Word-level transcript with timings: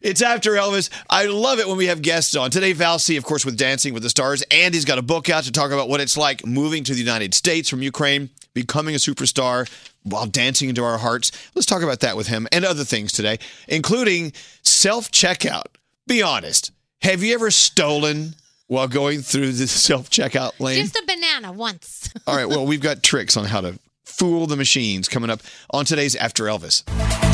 It's 0.00 0.22
after 0.22 0.52
Elvis. 0.52 0.88
I 1.10 1.26
love 1.26 1.58
it 1.58 1.68
when 1.68 1.76
we 1.76 1.86
have 1.86 2.00
guests 2.00 2.34
on. 2.34 2.50
Today, 2.50 2.72
Val 2.72 2.98
C, 2.98 3.16
of 3.16 3.24
course, 3.24 3.44
with 3.44 3.58
Dancing 3.58 3.92
with 3.92 4.02
the 4.02 4.08
Stars. 4.08 4.42
And 4.50 4.72
he's 4.72 4.86
got 4.86 4.98
a 4.98 5.02
book 5.02 5.28
out 5.28 5.44
to 5.44 5.52
talk 5.52 5.72
about 5.72 5.90
what 5.90 6.00
it's 6.00 6.16
like 6.16 6.46
moving 6.46 6.84
to 6.84 6.92
the 6.94 6.98
United 6.98 7.34
States 7.34 7.68
from 7.68 7.82
Ukraine, 7.82 8.30
becoming 8.54 8.94
a 8.94 8.98
superstar 8.98 9.70
while 10.02 10.24
dancing 10.26 10.70
into 10.70 10.82
our 10.82 10.96
hearts. 10.96 11.32
Let's 11.54 11.66
talk 11.66 11.82
about 11.82 12.00
that 12.00 12.16
with 12.16 12.28
him 12.28 12.48
and 12.50 12.64
other 12.64 12.84
things 12.84 13.12
today, 13.12 13.38
including 13.68 14.32
self 14.62 15.10
checkout. 15.10 15.66
Be 16.06 16.22
honest. 16.22 16.72
Have 17.02 17.22
you 17.22 17.34
ever 17.34 17.50
stolen 17.50 18.34
while 18.68 18.88
going 18.88 19.20
through 19.20 19.52
the 19.52 19.66
self 19.66 20.08
checkout 20.08 20.58
lane? 20.60 20.82
Just 20.82 20.96
a 20.96 21.04
banana 21.06 21.52
once. 21.52 22.08
All 22.26 22.36
right, 22.36 22.48
well, 22.48 22.66
we've 22.66 22.80
got 22.80 23.02
tricks 23.02 23.36
on 23.36 23.44
how 23.44 23.60
to 23.60 23.78
fool 24.04 24.46
the 24.46 24.56
machines 24.56 25.08
coming 25.08 25.28
up 25.28 25.40
on 25.70 25.84
today's 25.84 26.16
After 26.16 26.44
Elvis. 26.44 27.29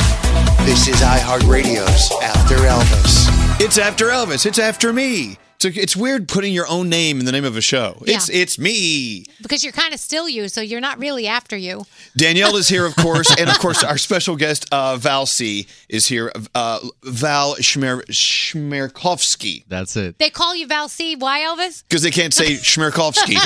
This 0.67 0.89
is 0.89 0.97
iHeartRadio's 0.97 2.11
After 2.25 2.57
Elvis. 2.57 3.61
It's 3.61 3.79
After 3.79 4.07
Elvis. 4.07 4.45
It's 4.45 4.59
after 4.59 4.93
me. 4.93 5.39
So 5.61 5.69
it's 5.73 5.95
weird 5.95 6.27
putting 6.27 6.53
your 6.53 6.67
own 6.69 6.89
name 6.89 7.21
in 7.21 7.25
the 7.25 7.31
name 7.31 7.45
of 7.45 7.57
a 7.57 7.61
show. 7.61 8.03
It's 8.05 8.29
it's 8.29 8.59
me. 8.59 9.27
because 9.41 9.63
you're 9.63 9.73
kind 9.73 9.95
of 9.95 10.01
still 10.01 10.29
you, 10.29 10.49
so 10.49 10.61
you're 10.61 10.81
not 10.81 10.99
really 10.99 11.29
after 11.29 11.57
you. 11.57 11.87
Danielle 12.17 12.57
is 12.57 12.69
here, 12.69 12.85
of 12.85 12.97
course, 13.07 13.33
and 13.39 13.49
of 13.49 13.59
course 13.61 13.85
our 13.85 13.97
special 13.97 14.35
guest 14.35 14.67
uh, 14.73 14.97
Val 14.97 15.25
C 15.25 15.69
is 15.89 16.09
here. 16.09 16.33
Uh, 16.55 16.81
Val 17.05 17.55
Schmer- 17.57 18.05
Chmerkovskiy 18.11 19.65
That's 19.69 19.97
it. 19.97 20.19
They 20.19 20.31
call 20.31 20.57
you 20.57 20.67
Val 20.67 20.89
C. 20.89 21.15
Why, 21.15 21.43
Elvis? 21.43 21.85
because 21.89 22.03
they 22.03 22.11
can't 22.11 22.35
say 22.35 22.55
Chmerkovskiy. 22.55 23.39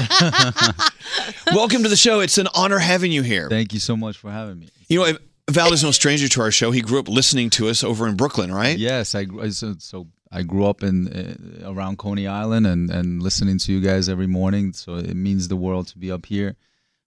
Welcome 1.55 1.83
to 1.83 1.91
the 1.91 1.97
show. 1.97 2.21
It's 2.21 2.39
an 2.39 2.49
honor 2.55 2.79
having 2.79 3.13
you 3.13 3.23
here. 3.23 3.51
Thank 3.51 3.75
you 3.75 3.79
so 3.79 3.95
much 3.95 4.17
for 4.17 4.31
having 4.33 4.59
me. 4.59 4.71
You 4.89 4.99
know, 5.05 5.19
Val 5.53 5.73
is 5.73 5.83
no 5.83 5.91
stranger 5.91 6.29
to 6.29 6.41
our 6.43 6.51
show. 6.51 6.71
He 6.71 6.81
grew 6.81 6.99
up 6.99 7.09
listening 7.09 7.51
to 7.51 7.69
us 7.69 7.83
over 7.85 8.07
in 8.09 8.17
Brooklyn, 8.17 8.53
right? 8.53 8.77
Yes, 8.79 9.15
I 9.15 9.27
so, 9.51 9.75
so 9.79 10.07
I 10.33 10.43
grew 10.43 10.65
up 10.67 10.83
in 10.83 11.09
uh, 11.09 11.71
around 11.73 11.99
Coney 11.99 12.27
Island 12.27 12.67
and 12.67 12.91
and 12.91 13.23
listening 13.23 13.59
to 13.59 13.73
you 13.73 13.81
guys 13.81 14.09
every 14.09 14.27
morning. 14.27 14.73
So 14.73 14.97
it 14.97 15.15
means 15.15 15.49
the 15.49 15.57
world 15.57 15.89
to 15.89 15.99
be 15.99 16.11
up 16.13 16.27
here, 16.27 16.57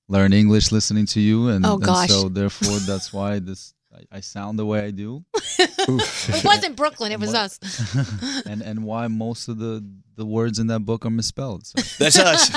learn 0.08 0.34
English 0.34 0.72
listening 0.72 1.06
to 1.08 1.20
you, 1.20 1.50
and, 1.50 1.66
Oh, 1.66 1.76
and 1.76 1.84
gosh. 1.84 2.10
so 2.10 2.30
therefore 2.30 2.78
that's 2.80 3.12
why 3.14 3.40
this 3.40 3.74
I, 3.96 4.18
I 4.18 4.20
sound 4.22 4.58
the 4.58 4.66
way 4.66 4.80
I 4.86 4.92
do, 4.92 5.24
It 5.60 6.44
wasn't 6.44 6.76
Brooklyn, 6.76 7.12
it 7.12 7.20
was 7.20 7.34
us. 7.34 7.60
and 8.46 8.62
and 8.62 8.84
why 8.84 9.08
most 9.08 9.48
of 9.48 9.58
the 9.60 9.84
the 10.16 10.26
words 10.26 10.60
in 10.60 10.68
that 10.68 10.80
book 10.82 11.06
are 11.06 11.10
misspelled. 11.12 11.66
So. 11.68 11.82
That's 12.04 12.18
us. 12.20 12.52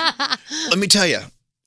Let 0.71 0.78
me 0.78 0.87
tell 0.87 1.06
you, 1.06 1.21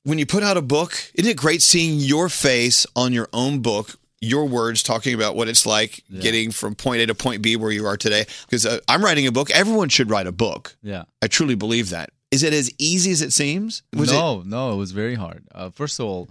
when 0.04 0.18
you 0.18 0.26
put 0.26 0.42
out 0.42 0.56
a 0.56 0.62
book, 0.62 0.92
isn't 1.14 1.30
it 1.30 1.36
great 1.36 1.62
seeing 1.62 1.98
your 2.00 2.28
face 2.28 2.86
on 2.96 3.12
your 3.12 3.28
own 3.32 3.60
book, 3.60 3.96
your 4.20 4.46
words 4.46 4.82
talking 4.82 5.14
about 5.14 5.34
what 5.34 5.48
it's 5.48 5.64
like 5.64 6.04
getting 6.20 6.50
from 6.50 6.74
point 6.74 7.00
A 7.00 7.06
to 7.06 7.14
point 7.14 7.42
B 7.42 7.56
where 7.56 7.72
you 7.72 7.86
are 7.86 7.96
today? 7.96 8.26
Because 8.44 8.66
uh, 8.66 8.78
I'm 8.88 9.02
writing 9.02 9.26
a 9.26 9.32
book. 9.32 9.50
Everyone 9.50 9.88
should 9.88 10.10
write 10.10 10.26
a 10.26 10.32
book. 10.32 10.76
Yeah. 10.82 11.04
I 11.22 11.26
truly 11.26 11.54
believe 11.54 11.90
that. 11.90 12.10
Is 12.30 12.42
it 12.42 12.52
as 12.52 12.70
easy 12.78 13.10
as 13.10 13.22
it 13.22 13.32
seems? 13.32 13.82
Was 13.94 14.12
it? 14.12 14.14
no, 14.14 14.42
no, 14.42 14.72
it 14.72 14.76
was 14.76 14.92
very 14.92 15.14
hard. 15.14 15.44
Uh, 15.52 15.70
first 15.70 15.98
of 15.98 16.06
all, 16.06 16.28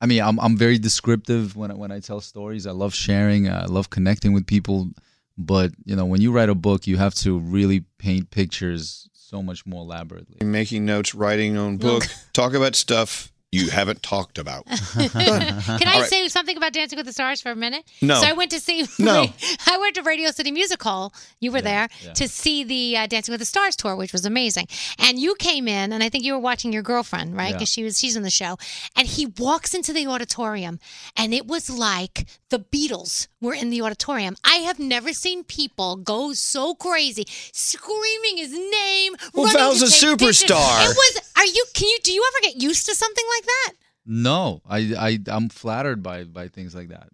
I 0.00 0.06
mean, 0.06 0.22
I'm 0.22 0.40
I'm 0.40 0.56
very 0.56 0.78
descriptive 0.78 1.56
when 1.56 1.70
I, 1.70 1.74
when 1.74 1.92
I 1.92 2.00
tell 2.00 2.20
stories. 2.22 2.66
I 2.66 2.70
love 2.70 2.94
sharing. 2.94 3.48
I 3.50 3.66
love 3.66 3.90
connecting 3.90 4.32
with 4.32 4.46
people. 4.46 4.88
But 5.36 5.72
you 5.84 5.94
know, 5.94 6.06
when 6.06 6.22
you 6.22 6.32
write 6.32 6.48
a 6.48 6.54
book, 6.54 6.86
you 6.86 6.96
have 6.96 7.14
to 7.16 7.38
really 7.38 7.80
paint 7.98 8.30
pictures 8.30 9.08
so 9.12 9.42
much 9.42 9.66
more 9.66 9.82
elaborately. 9.82 10.44
Making 10.46 10.86
notes, 10.86 11.14
writing 11.14 11.54
your 11.54 11.64
own 11.64 11.76
book, 11.76 12.04
talk 12.32 12.54
about 12.54 12.74
stuff 12.74 13.30
you 13.52 13.68
haven't 13.70 14.02
talked 14.02 14.38
about. 14.38 14.64
Can 14.66 15.10
I 15.16 15.94
All 15.94 16.00
right. 16.00 16.04
say 16.04 16.28
something 16.28 16.56
about 16.56 16.72
Dancing 16.72 16.96
with 16.96 17.06
the 17.06 17.12
Stars 17.12 17.40
for 17.40 17.50
a 17.50 17.56
minute? 17.56 17.84
No. 18.00 18.14
So 18.20 18.26
I 18.26 18.32
went 18.32 18.52
to 18.52 18.60
see. 18.60 18.86
No. 19.00 19.26
I 19.66 19.78
went 19.78 19.94
to 19.96 20.02
Radio 20.02 20.30
City 20.30 20.50
Music 20.52 20.80
Hall. 20.82 21.12
You 21.40 21.52
were 21.52 21.62
there 21.62 21.88
yeah. 22.04 22.12
to 22.12 22.28
see 22.28 22.64
the 22.64 22.96
uh, 22.98 23.06
Dancing 23.06 23.32
with 23.32 23.40
the 23.40 23.46
Stars 23.46 23.74
tour, 23.76 23.96
which 23.96 24.12
was 24.12 24.24
amazing. 24.24 24.68
And 24.98 25.18
you 25.18 25.34
came 25.36 25.66
in, 25.66 25.92
and 25.92 26.02
I 26.02 26.08
think 26.10 26.22
you 26.22 26.34
were 26.34 26.38
watching 26.38 26.72
your 26.72 26.82
girlfriend, 26.82 27.36
right? 27.36 27.48
Yeah. 27.48 27.52
Because 27.54 27.70
she 27.70 27.82
was 27.82 27.98
she's 27.98 28.14
in 28.14 28.22
the 28.22 28.30
show. 28.30 28.56
And 28.94 29.08
he 29.08 29.26
walks 29.26 29.74
into 29.74 29.92
the 29.92 30.06
auditorium, 30.06 30.78
and 31.16 31.34
it 31.34 31.46
was 31.46 31.70
like 31.70 32.26
the 32.50 32.58
Beatles 32.60 33.26
were 33.40 33.54
in 33.54 33.70
the 33.70 33.80
auditorium. 33.82 34.36
I 34.44 34.56
have 34.56 34.78
never 34.78 35.12
seen 35.12 35.42
people 35.44 35.96
go 35.96 36.32
so 36.34 36.74
crazy, 36.74 37.24
screaming 37.52 38.36
his 38.36 38.52
name. 38.52 39.14
Well, 39.34 39.46
running 39.46 39.58
Val's 39.58 39.82
a 39.82 39.90
take 39.90 40.18
pictures. 40.18 40.44
superstar. 40.44 40.84
It 40.90 40.96
was. 40.96 41.29
Are 41.40 41.46
you? 41.46 41.64
Can 41.72 41.88
you? 41.88 41.98
Do 42.02 42.12
you 42.12 42.22
ever 42.28 42.52
get 42.52 42.62
used 42.62 42.84
to 42.84 42.94
something 42.94 43.24
like 43.36 43.44
that? 43.46 43.72
No, 44.04 44.60
I 44.68 44.78
I 44.98 45.18
I'm 45.28 45.48
flattered 45.48 46.02
by 46.02 46.24
by 46.24 46.48
things 46.48 46.74
like 46.74 46.88
that. 46.88 47.08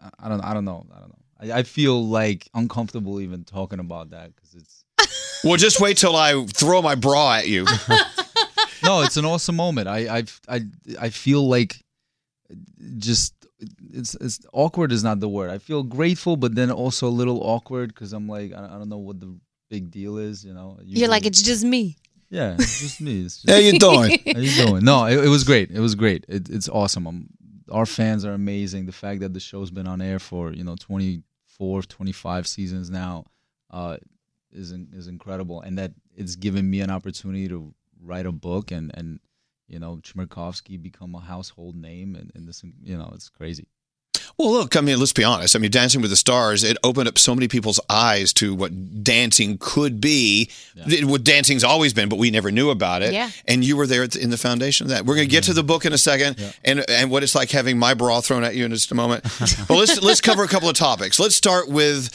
Uh, 0.00 0.10
I 0.20 0.28
don't 0.28 0.40
I 0.44 0.54
don't 0.54 0.64
know 0.64 0.86
I 0.94 1.00
don't 1.00 1.08
know. 1.08 1.54
I, 1.54 1.58
I 1.58 1.62
feel 1.64 2.06
like 2.06 2.48
uncomfortable 2.54 3.20
even 3.20 3.42
talking 3.42 3.80
about 3.80 4.10
that 4.10 4.30
because 4.36 4.54
it's 4.54 5.40
well, 5.44 5.56
just 5.56 5.80
wait 5.80 5.96
till 5.96 6.14
I 6.14 6.46
throw 6.46 6.82
my 6.82 6.94
bra 6.94 7.38
at 7.38 7.48
you. 7.48 7.64
no, 8.84 9.02
it's 9.02 9.16
an 9.16 9.24
awesome 9.24 9.56
moment. 9.56 9.88
I 9.88 10.18
I 10.18 10.24
I 10.48 10.60
I 11.00 11.08
feel 11.08 11.48
like 11.48 11.82
just 12.98 13.34
it's 13.92 14.14
it's 14.14 14.38
awkward 14.52 14.92
is 14.92 15.02
not 15.02 15.18
the 15.18 15.28
word. 15.28 15.50
I 15.50 15.58
feel 15.58 15.82
grateful, 15.82 16.36
but 16.36 16.54
then 16.54 16.70
also 16.70 17.08
a 17.08 17.16
little 17.20 17.42
awkward 17.42 17.92
because 17.92 18.12
I'm 18.12 18.28
like 18.28 18.52
I, 18.52 18.66
I 18.66 18.78
don't 18.78 18.88
know 18.88 18.98
what 18.98 19.18
the 19.18 19.34
big 19.68 19.90
deal 19.90 20.18
is. 20.18 20.44
You 20.44 20.54
know, 20.54 20.78
You're 20.84 21.08
like 21.08 21.26
it's 21.26 21.42
just 21.42 21.64
me. 21.64 21.96
Yeah, 22.32 22.54
it's 22.58 22.80
just 22.80 23.00
me. 23.02 23.26
It's 23.26 23.42
just, 23.42 23.50
How 23.50 23.58
you 23.58 23.78
doing? 23.78 24.18
How 24.34 24.40
you 24.40 24.66
doing? 24.66 24.84
No, 24.84 25.04
it, 25.04 25.22
it 25.26 25.28
was 25.28 25.44
great. 25.44 25.70
It 25.70 25.80
was 25.80 25.94
great. 25.94 26.24
It, 26.28 26.48
it's 26.48 26.68
awesome. 26.68 27.06
Um 27.06 27.28
our 27.70 27.86
fans 27.86 28.24
are 28.24 28.32
amazing. 28.32 28.86
The 28.86 28.92
fact 28.92 29.20
that 29.20 29.34
the 29.34 29.40
show's 29.40 29.70
been 29.70 29.86
on 29.86 30.00
air 30.00 30.18
for 30.18 30.52
you 30.52 30.64
know 30.64 30.76
24, 30.76 31.82
25 31.82 32.46
seasons 32.46 32.90
now 32.90 33.24
uh, 33.70 33.96
is 34.50 34.72
in, 34.72 34.88
is 34.92 35.08
incredible, 35.08 35.60
and 35.60 35.78
that 35.78 35.92
it's 36.14 36.36
given 36.36 36.68
me 36.70 36.80
an 36.80 36.90
opportunity 36.90 37.48
to 37.48 37.74
write 38.02 38.26
a 38.26 38.32
book 38.32 38.70
and 38.70 38.90
and 38.94 39.20
you 39.68 39.78
know 39.78 39.96
Chmerkovskiy 40.02 40.80
become 40.80 41.14
a 41.14 41.20
household 41.20 41.76
name, 41.76 42.14
and, 42.14 42.32
and 42.34 42.48
this 42.48 42.62
you 42.82 42.96
know 42.96 43.10
it's 43.14 43.28
crazy. 43.28 43.68
Well, 44.38 44.50
look, 44.50 44.76
I 44.76 44.80
mean, 44.80 44.98
let's 44.98 45.12
be 45.12 45.24
honest. 45.24 45.54
I 45.54 45.58
mean, 45.58 45.70
Dancing 45.70 46.00
with 46.00 46.10
the 46.10 46.16
Stars, 46.16 46.64
it 46.64 46.76
opened 46.82 47.06
up 47.08 47.18
so 47.18 47.34
many 47.34 47.48
people's 47.48 47.78
eyes 47.88 48.32
to 48.34 48.54
what 48.54 49.04
dancing 49.04 49.58
could 49.60 50.00
be. 50.00 50.50
It- 50.86 51.04
What 51.04 51.22
dancing's 51.24 51.62
always 51.64 51.92
been, 51.92 52.08
but 52.08 52.18
we 52.18 52.30
never 52.30 52.50
knew 52.50 52.70
about 52.70 53.02
it. 53.02 53.12
Yeah. 53.12 53.30
And 53.46 53.62
you 53.64 53.76
were 53.76 53.86
there 53.86 54.02
in 54.04 54.30
the 54.30 54.38
foundation 54.38 54.86
of 54.86 54.90
that. 54.90 55.04
We're 55.04 55.16
going 55.16 55.28
to 55.28 55.30
get 55.30 55.44
to 55.44 55.52
the 55.52 55.62
book 55.62 55.84
in 55.84 55.92
a 55.92 55.98
second 55.98 56.36
and 56.64 56.84
and 56.88 57.10
what 57.10 57.22
it's 57.22 57.34
like 57.34 57.50
having 57.50 57.78
my 57.78 57.94
bra 57.94 58.20
thrown 58.20 58.42
at 58.44 58.54
you 58.54 58.64
in 58.64 58.70
just 58.72 58.90
a 58.90 58.94
moment. 58.94 59.22
but 59.68 59.76
let's 59.76 60.02
let's 60.02 60.20
cover 60.20 60.42
a 60.44 60.48
couple 60.48 60.68
of 60.68 60.74
topics. 60.76 61.20
Let's 61.20 61.34
start 61.36 61.68
with 61.68 62.08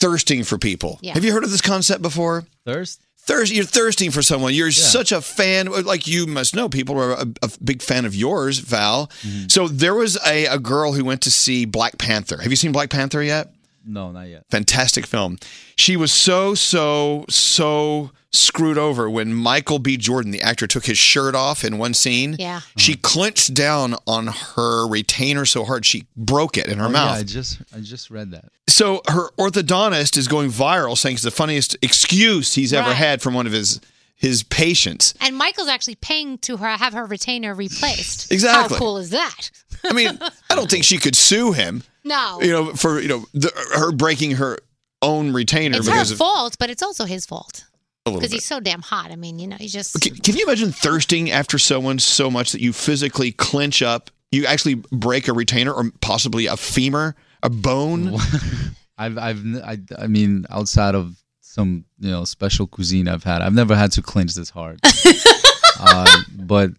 thirsting 0.00 0.44
for 0.44 0.58
people. 0.58 0.98
Yeah. 1.02 1.14
Have 1.14 1.24
you 1.24 1.32
heard 1.32 1.44
of 1.44 1.50
this 1.50 1.60
concept 1.60 2.02
before? 2.02 2.44
Thirst. 2.64 3.00
Thirst, 3.30 3.52
you're 3.52 3.64
thirsting 3.64 4.10
for 4.10 4.22
someone. 4.22 4.54
You're 4.54 4.72
such 4.72 5.12
a 5.12 5.20
fan. 5.20 5.66
Like 5.84 6.08
you 6.08 6.26
must 6.26 6.56
know, 6.56 6.68
people 6.68 6.98
are 6.98 7.12
a, 7.12 7.26
a 7.42 7.50
big 7.62 7.80
fan 7.80 8.04
of 8.04 8.12
yours, 8.12 8.58
Val. 8.58 9.06
Mm-hmm. 9.22 9.46
So 9.48 9.68
there 9.68 9.94
was 9.94 10.18
a, 10.26 10.46
a 10.46 10.58
girl 10.58 10.94
who 10.94 11.04
went 11.04 11.22
to 11.22 11.30
see 11.30 11.64
Black 11.64 11.96
Panther. 11.96 12.38
Have 12.38 12.50
you 12.50 12.56
seen 12.56 12.72
Black 12.72 12.90
Panther 12.90 13.22
yet? 13.22 13.54
No, 13.84 14.12
not 14.12 14.28
yet. 14.28 14.44
Fantastic 14.50 15.06
film. 15.06 15.38
She 15.76 15.96
was 15.96 16.12
so, 16.12 16.54
so, 16.54 17.24
so 17.28 18.10
screwed 18.32 18.78
over 18.78 19.08
when 19.10 19.34
Michael 19.34 19.78
B. 19.78 19.96
Jordan, 19.96 20.30
the 20.30 20.42
actor, 20.42 20.66
took 20.66 20.86
his 20.86 20.98
shirt 20.98 21.34
off 21.34 21.64
in 21.64 21.78
one 21.78 21.94
scene. 21.94 22.36
Yeah. 22.38 22.60
She 22.76 22.92
uh-huh. 22.92 23.00
clenched 23.02 23.54
down 23.54 23.94
on 24.06 24.28
her 24.28 24.86
retainer 24.86 25.44
so 25.46 25.64
hard 25.64 25.84
she 25.86 26.06
broke 26.16 26.56
it 26.56 26.68
in 26.68 26.78
her 26.78 26.86
Oh, 26.86 26.90
mouth. 26.90 27.16
Yeah, 27.16 27.20
I 27.20 27.22
just 27.24 27.62
I 27.74 27.80
just 27.80 28.10
read 28.10 28.30
that. 28.32 28.50
So 28.68 29.02
her 29.08 29.30
orthodontist 29.38 30.16
is 30.16 30.28
going 30.28 30.50
viral, 30.50 30.96
saying 30.96 31.14
it's 31.14 31.24
the 31.24 31.30
funniest 31.30 31.76
excuse 31.82 32.54
he's 32.54 32.72
ever 32.72 32.88
Right. 32.88 32.96
had 32.96 33.22
from 33.22 33.34
one 33.34 33.46
of 33.46 33.52
his 33.52 33.80
his 34.14 34.42
patients. 34.42 35.14
And 35.22 35.36
Michael's 35.36 35.68
actually 35.68 35.94
paying 35.94 36.36
to 36.38 36.58
her 36.58 36.68
have 36.68 36.92
her 36.92 37.06
retainer 37.06 37.54
replaced. 37.54 38.30
Exactly. 38.30 38.76
How 38.76 38.78
cool 38.78 38.98
is 38.98 39.10
that? 39.10 39.50
I 39.82 39.94
mean, 39.94 40.18
I 40.50 40.54
don't 40.54 40.70
think 40.70 40.84
she 40.84 40.98
could 40.98 41.16
sue 41.16 41.52
him, 41.52 41.82
No. 42.04 42.40
you 42.40 42.50
know, 42.50 42.72
for 42.74 43.00
you 43.00 43.08
know 43.08 43.24
the, 43.34 43.50
her 43.74 43.92
breaking 43.92 44.32
her 44.32 44.58
own 45.02 45.32
retainer 45.32 45.78
it's 45.78 45.88
her 45.88 46.00
of 46.00 46.18
fault, 46.18 46.56
but 46.58 46.70
it's 46.70 46.82
also 46.82 47.04
his 47.04 47.26
fault 47.26 47.64
a 48.06 48.10
little 48.10 48.20
because 48.20 48.32
he's 48.32 48.44
so 48.44 48.60
damn 48.60 48.82
hot. 48.82 49.10
I 49.10 49.16
mean, 49.16 49.38
you 49.38 49.46
know, 49.46 49.56
he 49.56 49.68
just. 49.68 50.00
Can, 50.00 50.14
can 50.16 50.36
you 50.36 50.44
imagine 50.44 50.72
thirsting 50.72 51.30
after 51.30 51.58
someone 51.58 51.98
so 51.98 52.30
much 52.30 52.52
that 52.52 52.60
you 52.60 52.72
physically 52.72 53.32
clench 53.32 53.82
up, 53.82 54.10
you 54.30 54.46
actually 54.46 54.74
break 54.74 55.28
a 55.28 55.32
retainer 55.32 55.72
or 55.72 55.90
possibly 56.00 56.46
a 56.46 56.56
femur, 56.56 57.14
a 57.42 57.50
bone? 57.50 58.16
I've 58.98 59.16
I've 59.18 59.38
n- 59.38 59.62
I, 59.64 59.78
I 59.98 60.06
mean 60.06 60.46
outside 60.50 60.94
of 60.94 61.16
some 61.40 61.84
you 61.98 62.10
know 62.10 62.24
special 62.24 62.66
cuisine 62.66 63.08
I've 63.08 63.24
had, 63.24 63.42
I've 63.42 63.54
never 63.54 63.74
had 63.74 63.92
to 63.92 64.02
clench 64.02 64.34
this 64.34 64.50
hard. 64.50 64.80
uh, 65.80 66.22
but 66.36 66.70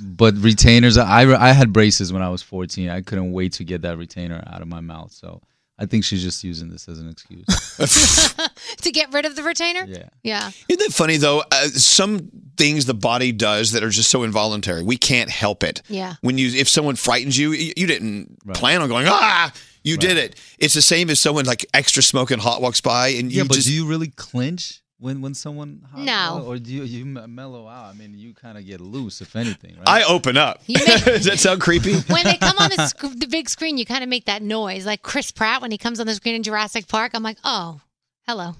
but 0.00 0.34
retainers, 0.36 0.96
I 0.98 1.22
I 1.22 1.52
had 1.52 1.72
braces 1.72 2.12
when 2.12 2.22
I 2.22 2.28
was 2.28 2.42
14. 2.42 2.88
I 2.88 3.02
couldn't 3.02 3.32
wait 3.32 3.52
to 3.54 3.64
get 3.64 3.82
that 3.82 3.98
retainer 3.98 4.42
out 4.46 4.62
of 4.62 4.68
my 4.68 4.80
mouth. 4.80 5.12
So 5.12 5.42
I 5.78 5.86
think 5.86 6.04
she's 6.04 6.22
just 6.22 6.44
using 6.44 6.68
this 6.68 6.88
as 6.88 6.98
an 6.98 7.08
excuse. 7.08 7.46
to 8.82 8.90
get 8.90 9.12
rid 9.12 9.24
of 9.24 9.34
the 9.34 9.42
retainer? 9.42 9.84
Yeah. 9.86 10.08
Yeah. 10.22 10.50
Isn't 10.68 10.78
that 10.78 10.92
funny 10.92 11.16
though? 11.16 11.42
Uh, 11.50 11.68
some 11.68 12.30
things 12.56 12.84
the 12.84 12.94
body 12.94 13.32
does 13.32 13.72
that 13.72 13.82
are 13.82 13.88
just 13.88 14.10
so 14.10 14.22
involuntary, 14.22 14.82
we 14.82 14.98
can't 14.98 15.30
help 15.30 15.64
it. 15.64 15.80
Yeah. 15.88 16.14
When 16.20 16.36
you, 16.36 16.48
if 16.58 16.68
someone 16.68 16.96
frightens 16.96 17.38
you, 17.38 17.52
you, 17.52 17.72
you 17.76 17.86
didn't 17.86 18.38
plan 18.54 18.82
on 18.82 18.88
going 18.88 19.06
ah. 19.08 19.52
You 19.82 19.96
did 19.96 20.18
it. 20.18 20.38
It's 20.58 20.74
the 20.74 20.82
same 20.82 21.08
as 21.08 21.20
someone 21.20 21.46
like 21.46 21.64
extra 21.72 22.02
smoking 22.02 22.38
hot 22.38 22.60
walks 22.60 22.82
by, 22.82 23.08
and 23.08 23.32
you 23.32 23.38
yeah, 23.38 23.44
but 23.48 23.54
just 23.54 23.66
do 23.66 23.72
you 23.72 23.86
really 23.86 24.08
clinch 24.08 24.82
when 25.00 25.20
when 25.22 25.34
someone 25.34 25.82
hot 25.90 26.00
No. 26.00 26.44
or 26.46 26.58
do 26.58 26.72
you 26.72 26.82
you 26.84 27.04
mellow 27.04 27.66
out? 27.66 27.86
I 27.86 27.92
mean, 27.94 28.16
you 28.18 28.34
kind 28.34 28.56
of 28.58 28.64
get 28.66 28.80
loose 28.80 29.20
if 29.20 29.34
anything, 29.34 29.76
right? 29.78 29.88
I 29.88 30.02
open 30.04 30.36
up. 30.36 30.60
You 30.66 30.76
make- 30.86 31.04
Does 31.04 31.24
that 31.24 31.38
sound 31.40 31.60
creepy? 31.60 31.94
when 32.12 32.24
they 32.24 32.36
come 32.36 32.56
on 32.58 32.70
the, 32.76 32.86
sc- 32.86 33.18
the 33.18 33.26
big 33.26 33.48
screen, 33.48 33.78
you 33.78 33.84
kind 33.86 34.02
of 34.04 34.08
make 34.08 34.26
that 34.26 34.42
noise. 34.42 34.86
Like 34.86 35.02
Chris 35.02 35.30
Pratt 35.32 35.62
when 35.62 35.70
he 35.70 35.78
comes 35.78 35.98
on 36.00 36.06
the 36.06 36.14
screen 36.14 36.34
in 36.36 36.42
Jurassic 36.42 36.86
Park, 36.86 37.12
I'm 37.14 37.22
like, 37.22 37.38
oh, 37.44 37.80
hello, 38.28 38.54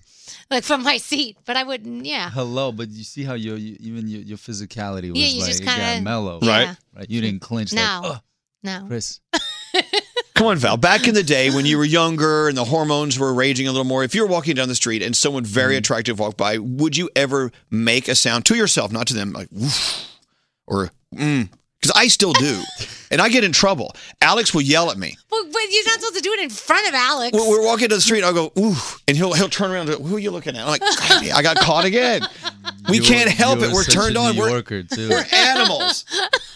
like 0.50 0.64
from 0.64 0.82
my 0.82 0.96
seat. 0.96 1.36
But 1.44 1.56
I 1.56 1.62
wouldn't, 1.62 2.06
yeah. 2.06 2.30
Hello, 2.30 2.72
but 2.72 2.88
you 2.88 3.04
see 3.04 3.22
how 3.22 3.34
your 3.34 3.56
you, 3.56 3.76
even 3.80 4.08
your, 4.08 4.22
your 4.22 4.38
physicality 4.38 5.10
was 5.10 5.20
Yeah, 5.20 5.26
you 5.28 5.40
like 5.40 5.48
just 5.50 5.62
it 5.62 5.66
got 5.66 5.76
kinda- 5.78 6.02
mellow, 6.04 6.40
Right. 6.40 6.74
Right? 6.96 7.10
You 7.10 7.20
didn't 7.20 7.40
clinch 7.42 7.72
No. 7.72 8.00
like, 8.02 8.12
oh, 8.12 8.18
No. 8.62 8.84
Chris. 8.88 9.20
Come 10.40 10.46
on, 10.46 10.56
Val. 10.56 10.78
Back 10.78 11.06
in 11.06 11.12
the 11.12 11.22
day 11.22 11.50
when 11.50 11.66
you 11.66 11.76
were 11.76 11.84
younger 11.84 12.48
and 12.48 12.56
the 12.56 12.64
hormones 12.64 13.18
were 13.18 13.34
raging 13.34 13.68
a 13.68 13.72
little 13.72 13.84
more, 13.84 14.04
if 14.04 14.14
you 14.14 14.22
were 14.22 14.26
walking 14.26 14.54
down 14.54 14.68
the 14.68 14.74
street 14.74 15.02
and 15.02 15.14
someone 15.14 15.44
very 15.44 15.76
attractive 15.76 16.18
walked 16.18 16.38
by, 16.38 16.56
would 16.56 16.96
you 16.96 17.10
ever 17.14 17.52
make 17.70 18.08
a 18.08 18.14
sound 18.14 18.46
to 18.46 18.54
yourself, 18.56 18.90
not 18.90 19.06
to 19.08 19.12
them, 19.14 19.32
like 19.34 19.48
woof 19.52 20.08
or 20.66 20.88
mm? 21.14 21.46
Because 21.78 21.92
I 21.94 22.08
still 22.08 22.32
do, 22.32 22.62
and 23.10 23.20
I 23.20 23.28
get 23.28 23.44
in 23.44 23.52
trouble. 23.52 23.94
Alex 24.22 24.54
will 24.54 24.62
yell 24.62 24.90
at 24.90 24.96
me. 24.96 25.14
But, 25.28 25.42
but 25.52 25.60
you're 25.70 25.84
not 25.84 26.00
supposed 26.00 26.16
to 26.16 26.22
do 26.22 26.32
it 26.32 26.40
in 26.40 26.48
front 26.48 26.88
of 26.88 26.94
Alex. 26.94 27.36
We're, 27.36 27.46
we're 27.46 27.66
walking 27.66 27.88
down 27.88 27.98
the 27.98 28.02
street. 28.02 28.24
I'll 28.24 28.32
go 28.32 28.50
ooh, 28.58 28.76
and 29.08 29.18
he'll 29.18 29.34
he'll 29.34 29.50
turn 29.50 29.70
around. 29.70 29.90
And 29.90 29.98
go, 29.98 30.04
Who 30.04 30.16
are 30.16 30.20
you 30.20 30.30
looking 30.30 30.56
at? 30.56 30.62
I'm 30.62 30.68
like, 30.68 30.80
"God, 30.80 31.28
I 31.34 31.42
got 31.42 31.58
caught 31.58 31.84
again. 31.84 32.22
We 32.88 32.96
You 32.96 33.02
can't 33.02 33.26
were- 33.26 33.30
help 33.36 33.58
you 33.58 33.66
it. 33.66 33.68
were 33.68 33.74
We're 33.74 33.82
such 33.84 33.94
turned 33.94 34.16
on. 34.16 34.34
New 34.34 34.40
We're, 34.40 34.48
Yorker 34.50 34.82
too. 34.84 35.10
we're 35.10 35.24
animals. 35.32 36.06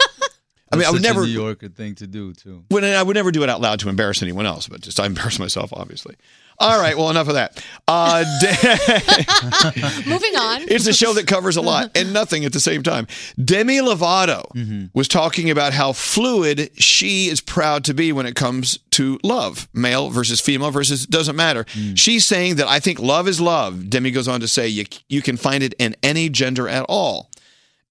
I 0.75 0.77
mean, 0.79 0.87
I 0.87 0.91
would 0.91 1.03
never. 1.03 1.23
New 1.23 1.27
Yorker 1.29 1.69
thing 1.69 1.95
to 1.97 2.07
do 2.07 2.33
too. 2.33 2.65
when 2.69 2.85
I 2.85 3.03
would 3.03 3.17
never 3.17 3.31
do 3.31 3.43
it 3.43 3.49
out 3.49 3.61
loud 3.61 3.81
to 3.81 3.89
embarrass 3.89 4.23
anyone 4.23 4.47
else, 4.47 4.69
but 4.69 4.81
just 4.81 5.01
I 5.01 5.07
embarrass 5.07 5.39
myself, 5.39 5.73
obviously. 5.73 6.17
All 6.61 6.81
right, 6.81 6.97
well, 6.97 7.11
enough 7.11 7.27
of 7.27 7.35
that. 7.35 7.65
Uh, 7.89 8.23
Moving 10.07 10.37
on. 10.37 10.63
it's 10.69 10.87
a 10.87 10.93
show 10.93 11.13
that 11.15 11.27
covers 11.27 11.57
a 11.57 11.61
lot 11.61 11.91
and 11.97 12.13
nothing 12.13 12.45
at 12.45 12.53
the 12.53 12.61
same 12.61 12.83
time. 12.83 13.09
Demi 13.43 13.79
Lovato 13.79 14.89
was 14.95 15.09
talking 15.09 15.51
about 15.51 15.73
how 15.73 15.93
fluid 15.93 16.71
she 16.81 17.27
is 17.27 17.41
proud 17.41 17.83
to 17.85 17.95
be 17.95 18.13
when 18.13 18.25
it 18.27 18.37
comes 18.37 18.79
to 18.93 19.19
love, 19.25 19.69
male 19.73 20.11
versus 20.11 20.41
female 20.41 20.71
versus 20.71 21.07
doesn't 21.07 21.35
matter. 21.37 21.65
She's 21.97 22.25
saying 22.25 22.55
that 22.57 22.69
I 22.69 22.79
think 22.79 23.01
love 23.01 23.27
is 23.27 23.41
love. 23.41 23.91
Demi 23.91 24.11
goes 24.13 24.29
on 24.29 24.41
to 24.41 24.49
say 24.49 24.69
you 24.69 24.85
you 25.09 25.23
can 25.23 25.37
find 25.37 25.63
it 25.63 25.75
in 25.79 25.97
any 26.03 26.29
gender 26.29 26.69
at 26.69 26.87
all. 26.89 27.31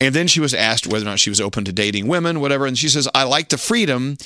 And 0.03 0.13
then 0.13 0.27
she 0.27 0.41
was 0.41 0.53
asked 0.53 0.85
whether 0.85 1.05
or 1.05 1.09
not 1.09 1.19
she 1.19 1.29
was 1.29 1.39
open 1.39 1.63
to 1.63 1.71
dating 1.71 2.07
women, 2.07 2.41
whatever. 2.41 2.65
And 2.65 2.77
she 2.77 2.89
says, 2.89 3.07
I 3.15 3.23
like 3.23 3.47
the 3.47 3.57
freedom 3.57 4.17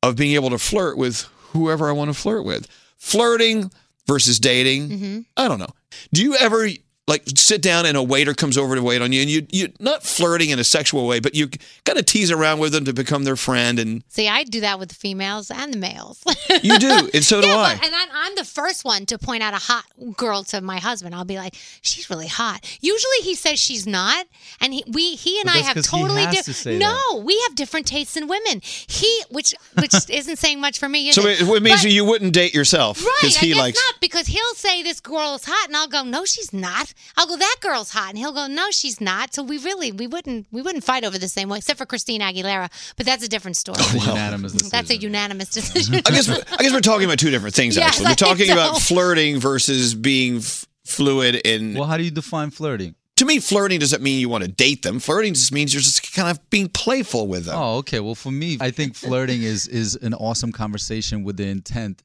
of 0.00 0.14
being 0.14 0.34
able 0.34 0.50
to 0.50 0.58
flirt 0.58 0.96
with 0.96 1.22
whoever 1.50 1.88
I 1.88 1.92
want 1.92 2.10
to 2.10 2.14
flirt 2.14 2.44
with. 2.44 2.68
Flirting 2.96 3.72
versus 4.06 4.38
dating, 4.38 4.88
mm-hmm. 4.88 5.20
I 5.36 5.48
don't 5.48 5.58
know. 5.58 5.74
Do 6.12 6.22
you 6.22 6.36
ever 6.36 6.68
like 7.08 7.22
sit 7.36 7.62
down 7.62 7.86
and 7.86 7.96
a 7.96 8.02
waiter 8.02 8.34
comes 8.34 8.58
over 8.58 8.74
to 8.74 8.82
wait 8.82 9.00
on 9.00 9.12
you 9.12 9.20
and 9.20 9.30
you 9.30 9.46
you 9.52 9.72
not 9.78 10.02
flirting 10.02 10.50
in 10.50 10.58
a 10.58 10.64
sexual 10.64 11.06
way, 11.06 11.20
but 11.20 11.34
you 11.36 11.48
kind 11.84 11.98
of 11.98 12.04
tease 12.06 12.30
around 12.32 12.58
with 12.58 12.72
them 12.72 12.84
to 12.84 12.92
become 12.92 13.22
their 13.24 13.36
friend 13.36 13.78
and 13.78 14.02
See, 14.08 14.28
I 14.28 14.42
do 14.44 14.60
that 14.62 14.78
with 14.80 14.88
the 14.88 14.94
females 14.96 15.50
and 15.50 15.72
the 15.72 15.78
males. 15.78 16.22
you 16.62 16.78
do, 16.78 17.08
and 17.14 17.24
so 17.24 17.40
do 17.42 17.46
yeah, 17.46 17.56
I. 17.58 17.74
but, 17.76 17.84
and 17.86 17.94
I'm, 17.94 18.08
I'm 18.12 18.34
the 18.34 18.44
first 18.44 18.84
one 18.84 19.06
to 19.06 19.18
point 19.18 19.42
out 19.44 19.54
a 19.54 19.58
hot 19.58 19.84
girl 20.16 20.42
to 20.44 20.60
my 20.60 20.78
husband. 20.78 21.14
I'll 21.14 21.24
be 21.24 21.36
like, 21.36 21.54
"She's 21.80 22.10
really 22.10 22.26
hot." 22.26 22.64
Usually, 22.80 23.18
he 23.22 23.34
says 23.34 23.60
she's 23.60 23.86
not, 23.86 24.26
and 24.60 24.74
he, 24.74 24.82
we, 24.88 25.14
he 25.14 25.40
and 25.40 25.48
I 25.48 25.54
that's 25.62 25.66
have 25.68 25.74
'cause 25.76 25.86
he 25.86 26.00
totally 26.00 26.22
has 26.22 26.30
to 26.30 26.36
different. 26.50 26.56
say 26.56 26.78
No, 26.78 27.22
we 27.24 27.40
have 27.46 27.54
different 27.54 27.86
tastes 27.86 28.16
in 28.16 28.26
women. 28.26 28.60
He, 28.64 29.22
which 29.30 29.54
which 29.80 29.92
isn't 30.10 30.36
saying 30.38 30.60
much 30.60 30.78
for 30.80 30.88
me. 30.88 31.12
So 31.12 31.22
it? 31.22 31.40
it, 31.42 31.48
it 31.48 31.62
means 31.62 31.82
But- 31.82 31.92
you 31.92 32.04
wouldn't 32.04 32.32
date 32.32 32.52
yourself 32.54 33.00
Right, 33.04 33.12
because 33.20 33.36
he 33.36 33.52
I 33.52 33.54
guess 33.54 33.58
likes. 33.62 33.82
not 33.92 34.00
because 34.00 34.26
he'll 34.26 34.54
say 34.54 34.82
this 34.82 34.98
girl 35.00 35.34
is 35.36 35.44
hot, 35.44 35.68
and 35.68 35.76
I'll 35.76 35.86
go, 35.86 36.02
no, 36.02 36.24
she's 36.24 36.52
not. 36.52 36.92
I'll 37.16 37.26
go, 37.26 37.36
that 37.36 37.56
girl's 37.60 37.90
hot, 37.90 38.10
and 38.10 38.18
he'll 38.18 38.32
go, 38.32 38.46
no, 38.46 38.70
she's 38.70 39.00
not. 39.00 39.34
So 39.34 39.42
we 39.42 39.58
really, 39.58 39.92
we 39.92 40.06
wouldn't, 40.06 40.46
we 40.50 40.62
wouldn't 40.62 40.84
fight 40.84 41.04
over 41.04 41.18
the 41.18 41.28
same 41.28 41.48
way, 41.48 41.58
except 41.58 41.78
for 41.78 41.86
Christina 41.86 42.24
Aguilera, 42.24 42.70
but 42.96 43.06
that's 43.06 43.24
a 43.24 43.28
different 43.28 43.56
story. 43.56 43.78
It's 43.80 43.94
a 43.94 43.98
unanimous 44.08 44.52
decision. 44.52 44.70
That's 44.72 44.90
a 44.90 44.96
unanimous 44.96 45.48
decision. 45.50 45.94
I 46.06 46.10
guess 46.10 46.28
I 46.28 46.62
guess 46.62 46.72
we're 46.72 46.80
talking 46.80 47.04
about 47.04 47.18
two 47.18 47.30
different 47.30 47.54
things. 47.54 47.76
Yes, 47.76 48.00
actually, 48.00 48.06
I 48.06 48.08
we're 48.10 48.14
think 48.14 48.30
talking 48.30 48.46
so. 48.46 48.52
about 48.54 48.80
flirting 48.80 49.40
versus 49.40 49.94
being 49.94 50.38
f- 50.38 50.66
fluid. 50.84 51.34
In 51.36 51.74
Well, 51.74 51.84
how 51.86 51.96
do 51.96 52.02
you 52.02 52.10
define 52.10 52.50
flirting? 52.50 52.94
to 53.16 53.24
me, 53.24 53.38
flirting 53.40 53.78
doesn't 53.80 54.02
mean 54.02 54.20
you 54.20 54.28
want 54.28 54.44
to 54.44 54.50
date 54.50 54.82
them. 54.82 55.00
Flirting 55.00 55.32
just 55.32 55.50
means 55.50 55.72
you're 55.72 55.80
just 55.80 56.12
kind 56.14 56.28
of 56.30 56.50
being 56.50 56.68
playful 56.68 57.26
with 57.26 57.46
them. 57.46 57.54
Oh, 57.56 57.76
okay. 57.78 57.98
Well, 58.00 58.14
for 58.14 58.30
me, 58.30 58.58
I 58.60 58.70
think 58.70 58.94
flirting 58.94 59.42
is 59.42 59.66
is 59.68 59.96
an 59.96 60.12
awesome 60.14 60.52
conversation 60.52 61.24
with 61.24 61.38
the 61.38 61.48
intent 61.48 62.02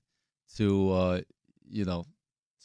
to, 0.55 0.91
uh, 0.91 1.21
you 1.69 1.83
know, 1.85 2.05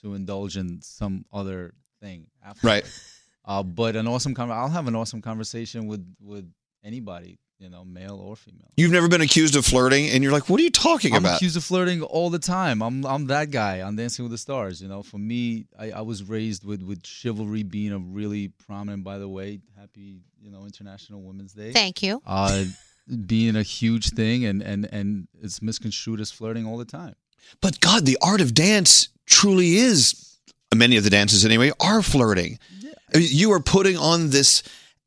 to 0.03 0.15
indulge 0.15 0.57
in 0.57 0.81
some 0.81 1.25
other 1.33 1.75
thing. 2.01 2.27
After. 2.45 2.67
Right. 2.67 3.01
Uh, 3.45 3.63
but 3.63 3.95
an 3.97 4.07
awesome 4.09 4.35
con- 4.35 4.51
I'll 4.51 4.69
have 4.69 4.89
an 4.89 4.97
awesome 4.97 5.23
conversation 5.23 5.87
with 5.87 6.05
with 6.21 6.51
anybody, 6.85 7.39
you 7.59 7.71
know, 7.71 7.85
male 7.85 8.17
or 8.17 8.35
female. 8.35 8.71
You've 8.77 8.91
never 8.91 9.09
been 9.09 9.21
accused 9.21 9.55
of 9.55 9.65
flirting, 9.65 10.09
and 10.11 10.23
you're 10.23 10.33
like, 10.33 10.49
"What 10.49 10.59
are 10.61 10.65
you 10.65 10.71
talking 10.71 11.15
I'm 11.15 11.25
about?" 11.25 11.37
accused 11.37 11.57
of 11.57 11.63
flirting 11.65 12.03
all 12.03 12.29
the 12.31 12.41
time. 12.41 12.83
I'm 12.83 13.07
I'm 13.07 13.27
that 13.29 13.51
guy 13.53 13.83
on 13.83 13.95
Dancing 13.97 14.25
with 14.25 14.33
the 14.33 14.39
Stars. 14.39 14.83
You 14.83 14.89
know, 14.89 15.03
for 15.03 15.19
me, 15.19 15.67
I, 15.79 15.93
I 15.93 16.01
was 16.01 16.25
raised 16.25 16.65
with 16.65 16.83
with 16.83 17.07
chivalry 17.07 17.63
being 17.63 17.93
a 17.93 17.99
really 17.99 18.49
prominent. 18.49 19.05
By 19.05 19.19
the 19.19 19.29
way, 19.29 19.61
happy 19.79 20.23
you 20.43 20.51
know 20.51 20.65
International 20.65 21.23
Women's 21.23 21.53
Day. 21.53 21.73
Thank 21.73 22.03
you. 22.03 22.21
uh, 22.27 22.65
being 23.27 23.55
a 23.55 23.63
huge 23.63 24.11
thing, 24.11 24.45
and 24.45 24.61
and 24.61 24.89
and 24.91 25.29
it's 25.41 25.63
misconstrued 25.63 26.21
as 26.21 26.33
flirting 26.33 26.67
all 26.67 26.79
the 26.79 26.85
time. 26.85 27.15
But 27.61 27.79
God, 27.79 28.07
the 28.07 28.19
art 28.21 28.41
of 28.41 28.55
dance 28.55 29.09
truly 29.25 29.77
is. 29.77 30.36
Many 30.79 30.97
of 30.97 31.05
the 31.05 31.11
dances, 31.11 31.45
anyway, 31.45 31.73
are 31.81 32.03
flirting. 32.03 32.59
I 33.15 33.19
mean, 33.19 33.29
You 33.31 33.53
are 33.53 33.61
putting 33.61 33.97
on 33.97 34.31
this 34.31 34.63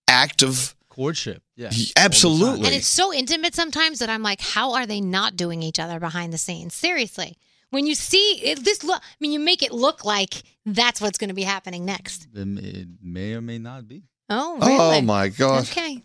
act 0.07 0.43
of 0.43 0.75
Courtship, 0.89 1.41
yeah, 1.55 1.69
Absolutely. 1.95 2.65
And 2.65 2.75
it's 2.75 2.85
so 2.85 3.13
intimate 3.13 3.55
sometimes 3.55 3.99
that 3.99 4.09
I'm 4.09 4.21
like, 4.21 4.41
how 4.41 4.73
are 4.73 4.85
they 4.85 4.99
not 4.99 5.37
doing 5.37 5.63
each 5.63 5.79
other 5.79 5.97
behind 5.97 6.33
the 6.33 6.37
scenes? 6.37 6.73
Seriously. 6.73 7.37
When 7.69 7.87
you 7.87 7.95
see 7.95 8.41
it, 8.43 8.65
this 8.65 8.83
look, 8.83 9.01
I 9.01 9.15
mean, 9.21 9.31
you 9.31 9.39
make 9.39 9.63
it 9.63 9.71
look 9.71 10.03
like 10.03 10.43
that's 10.65 10.99
what's 10.99 11.17
going 11.17 11.29
to 11.29 11.33
be 11.33 11.43
happening 11.43 11.85
next. 11.85 12.27
It 12.33 12.87
may 13.01 13.33
or 13.33 13.41
may 13.41 13.59
not 13.59 13.87
be. 13.87 14.03
Oh, 14.29 14.57
really? 14.59 14.75
Oh 14.99 15.01
my 15.01 15.29
gosh! 15.29 15.71
Okay. 15.71 16.03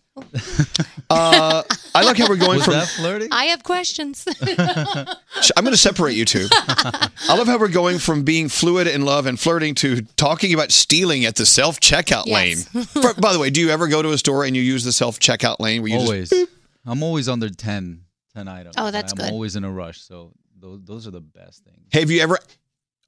Uh, 1.10 1.62
I 1.94 2.02
like 2.04 2.16
how 2.16 2.28
we're 2.28 2.36
going 2.36 2.56
Was 2.58 2.64
from. 2.64 2.74
that 2.74 2.88
flirting? 2.88 3.28
I 3.32 3.46
have 3.46 3.62
questions. 3.62 4.24
I'm 4.46 5.64
going 5.64 5.72
to 5.72 5.76
separate 5.76 6.14
you 6.16 6.24
two. 6.24 6.46
I 6.50 7.10
love 7.36 7.46
how 7.46 7.58
we're 7.58 7.68
going 7.68 7.98
from 7.98 8.22
being 8.22 8.48
fluid 8.48 8.86
in 8.86 9.04
love 9.04 9.26
and 9.26 9.38
flirting 9.38 9.74
to 9.76 10.02
talking 10.16 10.54
about 10.54 10.70
stealing 10.72 11.24
at 11.24 11.34
the 11.36 11.44
self 11.46 11.80
checkout 11.80 12.24
Yes. 12.26 12.74
lane. 12.74 12.84
For- 12.86 13.14
by 13.20 13.32
the 13.32 13.38
way, 13.38 13.50
do 13.50 13.60
you 13.60 13.70
ever 13.70 13.88
go 13.88 14.02
to 14.02 14.10
a 14.12 14.18
store 14.18 14.44
and 14.44 14.56
you 14.56 14.62
use 14.62 14.84
the 14.84 14.92
self 14.92 15.18
checkout 15.18 15.58
lane 15.60 15.82
where 15.82 15.90
you 15.90 15.98
always. 15.98 16.30
just 16.30 16.50
I'm 16.86 17.02
always 17.02 17.28
under 17.28 17.48
10, 17.50 18.02
10 18.34 18.48
items. 18.48 18.74
Oh, 18.78 18.90
that's 18.90 19.12
I'm 19.12 19.18
good. 19.18 19.32
always 19.32 19.56
in 19.56 19.64
a 19.64 19.70
rush, 19.70 20.00
so 20.00 20.32
those 20.58 20.80
those 20.84 21.06
are 21.06 21.10
the 21.12 21.20
best 21.20 21.64
things. 21.64 21.88
have 21.92 22.10
you 22.10 22.20
ever, 22.22 22.38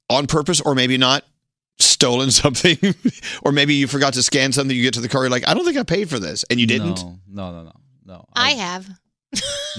on 0.09 0.27
purpose 0.27 0.61
or 0.61 0.75
maybe 0.75 0.97
not, 0.97 1.23
stolen 1.97 2.29
something, 2.43 2.77
or 3.43 3.51
maybe 3.51 3.73
you 3.73 3.87
forgot 3.87 4.13
to 4.13 4.23
scan 4.23 4.51
something? 4.53 4.75
You 4.75 4.83
get 4.83 4.93
to 4.93 5.01
the 5.01 5.09
car, 5.09 5.23
you're 5.23 5.29
like, 5.31 5.47
I 5.47 5.53
don't 5.55 5.65
think 5.65 5.77
I 5.77 5.83
paid 5.83 6.09
for 6.09 6.19
this, 6.19 6.45
and 6.49 6.59
you 6.59 6.67
didn't. 6.67 7.03
No, 7.03 7.17
no, 7.27 7.51
no, 7.51 7.63
no, 7.63 7.73
no. 8.05 8.25
I 8.35 8.51
have 8.51 8.87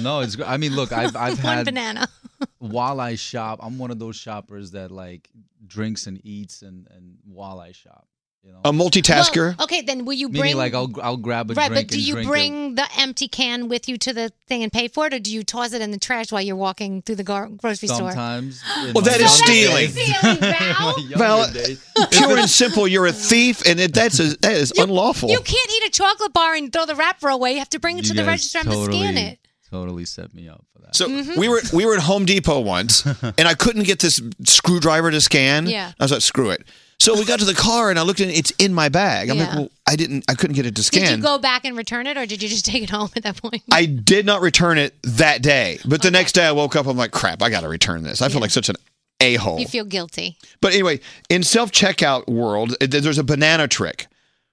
No, 0.01 0.21
it's. 0.21 0.35
gr- 0.37 0.45
I 0.45 0.57
mean, 0.57 0.75
look, 0.75 0.93
I've 0.93 1.15
I've 1.27 1.43
one 1.43 1.57
had 1.57 1.65
banana. 1.67 2.09
while 2.59 3.01
I 3.01 3.15
shop. 3.15 3.61
I'm 3.63 3.79
one 3.79 3.91
of 3.91 3.99
those 3.99 4.17
shoppers 4.17 4.73
that 4.73 4.91
like 4.91 5.29
drinks 5.67 6.07
and 6.07 6.21
eats 6.25 6.63
and 6.63 6.89
and 6.91 7.19
while 7.25 7.61
I 7.61 7.73
shop. 7.73 8.07
You 8.49 8.55
know, 8.55 8.61
A 8.65 8.73
multitasker. 8.73 9.57
Well, 9.59 9.65
okay, 9.65 9.83
then 9.83 10.07
will 10.07 10.15
you 10.15 10.29
meaning 10.29 10.41
bring 10.41 10.57
like 10.57 10.73
I'll 10.73 10.91
I'll 11.03 11.19
grab 11.19 11.51
a 11.51 11.55
right? 11.55 11.69
drink 11.71 11.89
But 11.89 11.93
do 11.93 11.97
and 11.99 12.07
you 12.07 12.13
drink 12.15 12.27
it. 12.27 12.31
bring 12.31 12.75
the 12.77 12.87
empty 12.99 13.29
can 13.29 13.69
with 13.69 13.91
you 13.91 13.99
to 13.99 14.15
the 14.15 14.33
thing 14.47 14.63
and 14.63 14.73
pay 14.73 14.89
for 14.89 15.07
it, 15.07 15.13
or 15.13 15.19
do 15.19 15.31
you 15.31 15.43
toss 15.45 15.75
it 15.75 15.83
in 15.83 15.91
the 15.91 15.99
trash 15.99 16.33
while 16.33 16.41
you're 16.41 16.57
walking 16.57 17.03
through 17.03 17.17
the 17.17 17.25
gar- 17.25 17.49
grocery 17.51 17.89
store? 17.89 18.11
Sometimes. 18.11 18.63
in 18.87 18.95
Well, 18.95 19.05
my 19.05 19.11
that 19.11 19.21
is 19.21 19.39
younger 19.39 19.53
stealing. 19.53 19.91
days- 19.93 20.17
Stealing, 20.17 20.37
in 20.37 20.41
Val. 20.59 20.97
my 20.97 21.03
younger 21.03 21.19
Val, 21.19 21.53
days. 21.53 21.85
Pure 22.11 22.39
and 22.39 22.49
simple, 22.51 22.89
you're 22.89 23.07
a 23.07 23.13
thief, 23.13 23.61
and 23.67 23.79
it, 23.79 23.93
that's 23.93 24.19
a, 24.19 24.35
that 24.39 24.53
is 24.55 24.73
unlawful. 24.79 25.29
You 25.29 25.41
can't 25.41 25.71
eat 25.71 25.89
a 25.89 25.91
chocolate 25.91 26.33
bar 26.33 26.55
and 26.55 26.73
throw 26.73 26.87
the 26.87 26.95
wrapper 26.95 27.29
away. 27.29 27.53
You 27.53 27.59
have 27.59 27.69
to 27.71 27.79
bring 27.79 27.99
it 27.99 28.05
You 28.05 28.15
to 28.15 28.15
the 28.15 28.23
guys 28.23 28.29
register 28.29 28.59
and 28.61 28.69
totally, 28.71 28.99
scan 28.99 29.17
it. 29.19 29.39
Totally 29.71 30.07
set 30.07 30.33
me 30.33 30.49
up 30.49 30.65
for 30.73 30.81
that. 30.81 30.97
So 30.97 31.07
Mm-hmm. 31.07 31.39
we 31.39 31.49
were 31.51 31.61
we 31.75 31.85
were 31.85 31.95
at 31.95 32.01
Home 32.05 32.25
Depot 32.25 32.61
once, 32.61 33.05
and 33.23 33.47
I 33.47 33.53
couldn't 33.53 33.83
get 33.85 33.99
this 34.01 34.21
screwdriver 34.45 35.11
to 35.11 35.21
scan. 35.21 35.67
Yeah. 35.67 35.93
I 36.01 36.05
was 36.05 36.11
like, 36.13 36.23
screw 36.23 36.49
it. 36.51 36.67
So 37.09 37.19
we 37.19 37.25
got 37.25 37.39
to 37.39 37.47
the 37.47 37.55
car, 37.55 37.89
and 37.89 37.99
I 37.99 38.03
looked 38.03 38.21
it. 38.21 38.29
It's 38.29 38.51
in 38.59 38.75
my 38.75 38.91
bag. 38.91 39.31
I'm 39.31 39.39
like, 39.39 39.49
Yeah. 39.49 39.57
well, 39.57 39.71
I 39.87 39.97
didn't, 39.97 40.25
I 40.29 40.35
couldn't 40.35 40.57
get 40.57 40.67
it 40.67 40.77
to 40.77 40.83
scan. 40.83 41.01
Did 41.01 41.07
scan. 41.07 41.19
you 41.19 41.25
go 41.25 41.39
back 41.39 41.65
and 41.65 41.77
return 41.77 42.07
it, 42.07 42.19
or 42.19 42.27
did 42.27 42.43
you 42.43 42.49
just 42.49 42.67
take 42.67 42.83
it 42.83 42.91
home 42.91 43.09
at 43.17 43.23
that 43.23 43.41
point? 43.41 43.63
I 43.73 43.87
did 43.87 44.27
not 44.27 44.43
return 44.43 44.77
it 44.77 44.95
that 45.03 45.41
day, 45.41 45.79
but 45.87 46.03
the 46.03 46.11
next 46.11 46.33
day 46.33 46.45
I 46.45 46.53
woke 46.53 46.77
up. 46.77 46.87
I'm 46.87 46.97
like, 46.99 47.13
crap, 47.13 47.43
I 47.43 47.49
got 47.49 47.63
to 47.63 47.69
return 47.69 48.03
this. 48.03 48.21
I 48.21 48.29
feel 48.29 48.41
like 48.41 48.51
such 48.51 48.69
an 48.69 48.77
a 49.21 49.35
hole. 49.35 49.59
you 49.59 49.67
feel 49.67 49.85
guilty. 49.85 50.37
But 50.61 50.75
anyway, 50.75 51.01
in 51.29 51.43
self 51.43 51.73
checkout 51.73 52.29
world, 52.29 52.77
there's 52.81 53.19
a 53.19 53.25
banana 53.25 53.67
trick 53.67 54.07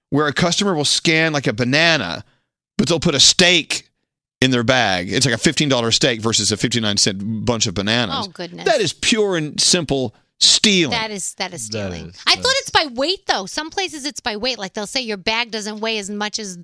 where 0.09 0.27
a 0.27 0.33
customer 0.33 0.73
will 0.73 0.85
scan 0.85 1.33
like 1.33 1.47
a 1.47 1.53
banana, 1.53 2.23
but 2.77 2.87
they'll 2.87 2.99
put 2.99 3.15
a 3.15 3.19
steak 3.19 3.89
in 4.41 4.51
their 4.51 4.63
bag. 4.63 5.11
It's 5.11 5.25
like 5.25 5.35
a 5.35 5.37
$15 5.37 5.93
steak 5.93 6.21
versus 6.21 6.51
a 6.51 6.57
59 6.57 6.97
cent 6.97 7.45
bunch 7.45 7.67
of 7.67 7.73
bananas. 7.73 8.27
Oh, 8.27 8.27
goodness. 8.29 8.65
That 8.65 8.81
is 8.81 8.93
pure 8.93 9.35
and 9.35 9.59
simple 9.59 10.15
stealing. 10.39 10.91
That 10.91 11.11
is 11.11 11.33
that 11.35 11.53
is 11.53 11.67
That 11.69 11.91
stealing. 11.91 12.09
is- 12.09 12.21
I 12.27 12.35
thought 12.35 12.45
is. 12.53 12.59
it's 12.61 12.69
by 12.69 12.87
weight 12.87 13.25
though. 13.27 13.45
Some 13.45 13.69
places 13.69 14.05
it's 14.05 14.19
by 14.19 14.37
weight. 14.37 14.57
Like 14.57 14.73
they'll 14.73 14.87
say 14.87 15.01
your 15.01 15.17
bag 15.17 15.51
doesn't 15.51 15.79
weigh 15.79 15.97
as 15.97 16.09
much 16.09 16.39
as 16.39 16.57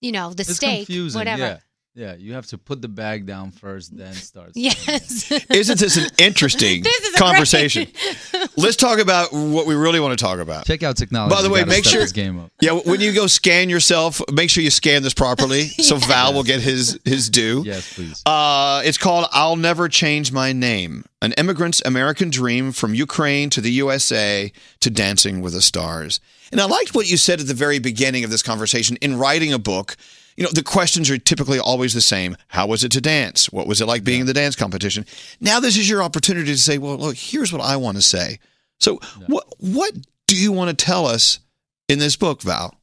you 0.00 0.12
know 0.12 0.32
the 0.32 0.42
It's 0.42 0.56
steak, 0.56 0.86
confusing. 0.86 1.18
whatever. 1.18 1.42
Yeah. 1.42 1.58
Yeah, 1.94 2.14
you 2.14 2.34
have 2.34 2.46
to 2.46 2.58
put 2.58 2.80
the 2.80 2.88
bag 2.88 3.26
down 3.26 3.50
first, 3.50 3.96
then 3.96 4.12
start. 4.14 4.52
Yes. 4.54 5.30
Isn't 5.50 5.80
this 5.80 5.96
an 5.96 6.08
interesting 6.18 6.82
This 6.84 7.00
is 7.00 7.14
a 7.14 7.18
conversation? 7.18 7.88
Let's 8.56 8.76
talk 8.76 9.00
about 9.00 9.32
what 9.32 9.66
we 9.66 9.74
really 9.74 9.98
want 9.98 10.16
to 10.16 10.24
talk 10.24 10.38
about. 10.38 10.66
Check 10.66 10.82
out 10.84 10.96
technology. 10.96 11.34
By 11.34 11.42
the 11.42 11.50
way, 11.50 11.64
make 11.64 11.84
sure- 11.84 12.00
this 12.00 12.12
game 12.12 12.38
up. 12.38 12.50
Yeah, 12.60 12.72
when 12.84 13.00
you 13.00 13.12
go 13.12 13.26
scan 13.26 13.68
yourself, 13.68 14.20
make 14.32 14.50
sure 14.50 14.62
you 14.62 14.70
scan 14.70 15.02
this 15.02 15.14
properly 15.14 15.64
so 15.64 15.96
Val 15.96 16.32
will 16.32 16.44
get 16.44 16.60
his 16.60 16.98
his 17.04 17.28
due. 17.28 17.62
Yes, 17.66 17.92
please. 17.94 18.22
Uh, 18.24 18.82
it's 18.84 18.98
called 18.98 19.26
I'll 19.32 19.56
Never 19.56 19.88
Change 19.88 20.30
My 20.30 20.52
Name 20.52 21.04
An 21.20 21.32
Immigrant's 21.32 21.82
American 21.84 22.30
Dream 22.30 22.70
from 22.70 22.94
Ukraine 22.94 23.50
to 23.50 23.60
the 23.60 23.72
USA 23.72 24.52
to 24.80 24.90
Dancing 24.90 25.40
with 25.40 25.54
the 25.54 25.62
Stars. 25.62 26.20
And 26.52 26.60
I 26.60 26.66
liked 26.66 26.94
what 26.94 27.10
you 27.10 27.16
said 27.16 27.40
at 27.40 27.46
the 27.46 27.54
very 27.54 27.78
beginning 27.78 28.22
of 28.24 28.30
this 28.30 28.42
conversation. 28.42 28.96
In 29.00 29.18
writing 29.18 29.52
a 29.52 29.58
book, 29.58 29.96
you 30.36 30.44
know, 30.44 30.50
the 30.52 30.62
questions 30.62 31.10
are 31.10 31.18
typically 31.18 31.58
always 31.58 31.94
the 31.94 32.00
same. 32.00 32.36
How 32.48 32.66
was 32.66 32.84
it 32.84 32.92
to 32.92 33.00
dance? 33.00 33.50
What 33.50 33.66
was 33.66 33.80
it 33.80 33.86
like 33.86 34.04
being 34.04 34.20
in 34.20 34.26
the 34.26 34.32
dance 34.32 34.56
competition? 34.56 35.04
Now, 35.40 35.60
this 35.60 35.76
is 35.76 35.88
your 35.88 36.02
opportunity 36.02 36.50
to 36.52 36.58
say, 36.58 36.78
well, 36.78 36.96
look, 36.96 37.16
here's 37.16 37.52
what 37.52 37.62
I 37.62 37.76
want 37.76 37.96
to 37.96 38.02
say. 38.02 38.38
So, 38.78 38.98
what, 39.26 39.44
what 39.58 39.92
do 40.26 40.36
you 40.36 40.52
want 40.52 40.76
to 40.76 40.84
tell 40.84 41.06
us 41.06 41.40
in 41.88 41.98
this 41.98 42.16
book, 42.16 42.42
Val? 42.42 42.74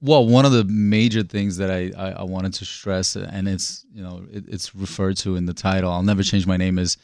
Well, 0.00 0.26
one 0.26 0.44
of 0.44 0.52
the 0.52 0.64
major 0.64 1.22
things 1.22 1.58
that 1.58 1.70
I, 1.70 1.92
I, 1.96 2.10
I 2.12 2.22
wanted 2.24 2.54
to 2.54 2.64
stress, 2.64 3.14
and 3.14 3.48
it's 3.48 3.84
you 3.92 4.02
know 4.02 4.24
it, 4.32 4.44
it's 4.48 4.74
referred 4.74 5.16
to 5.18 5.36
in 5.36 5.46
the 5.46 5.54
title. 5.54 5.92
I'll 5.92 6.02
never 6.02 6.24
change 6.24 6.44
my 6.44 6.56
name. 6.56 6.78
Is 6.78 6.96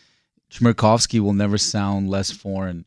Chmerkovskiy 0.50 1.20
will 1.20 1.32
never 1.32 1.58
sound 1.58 2.10
less 2.10 2.32
foreign, 2.32 2.84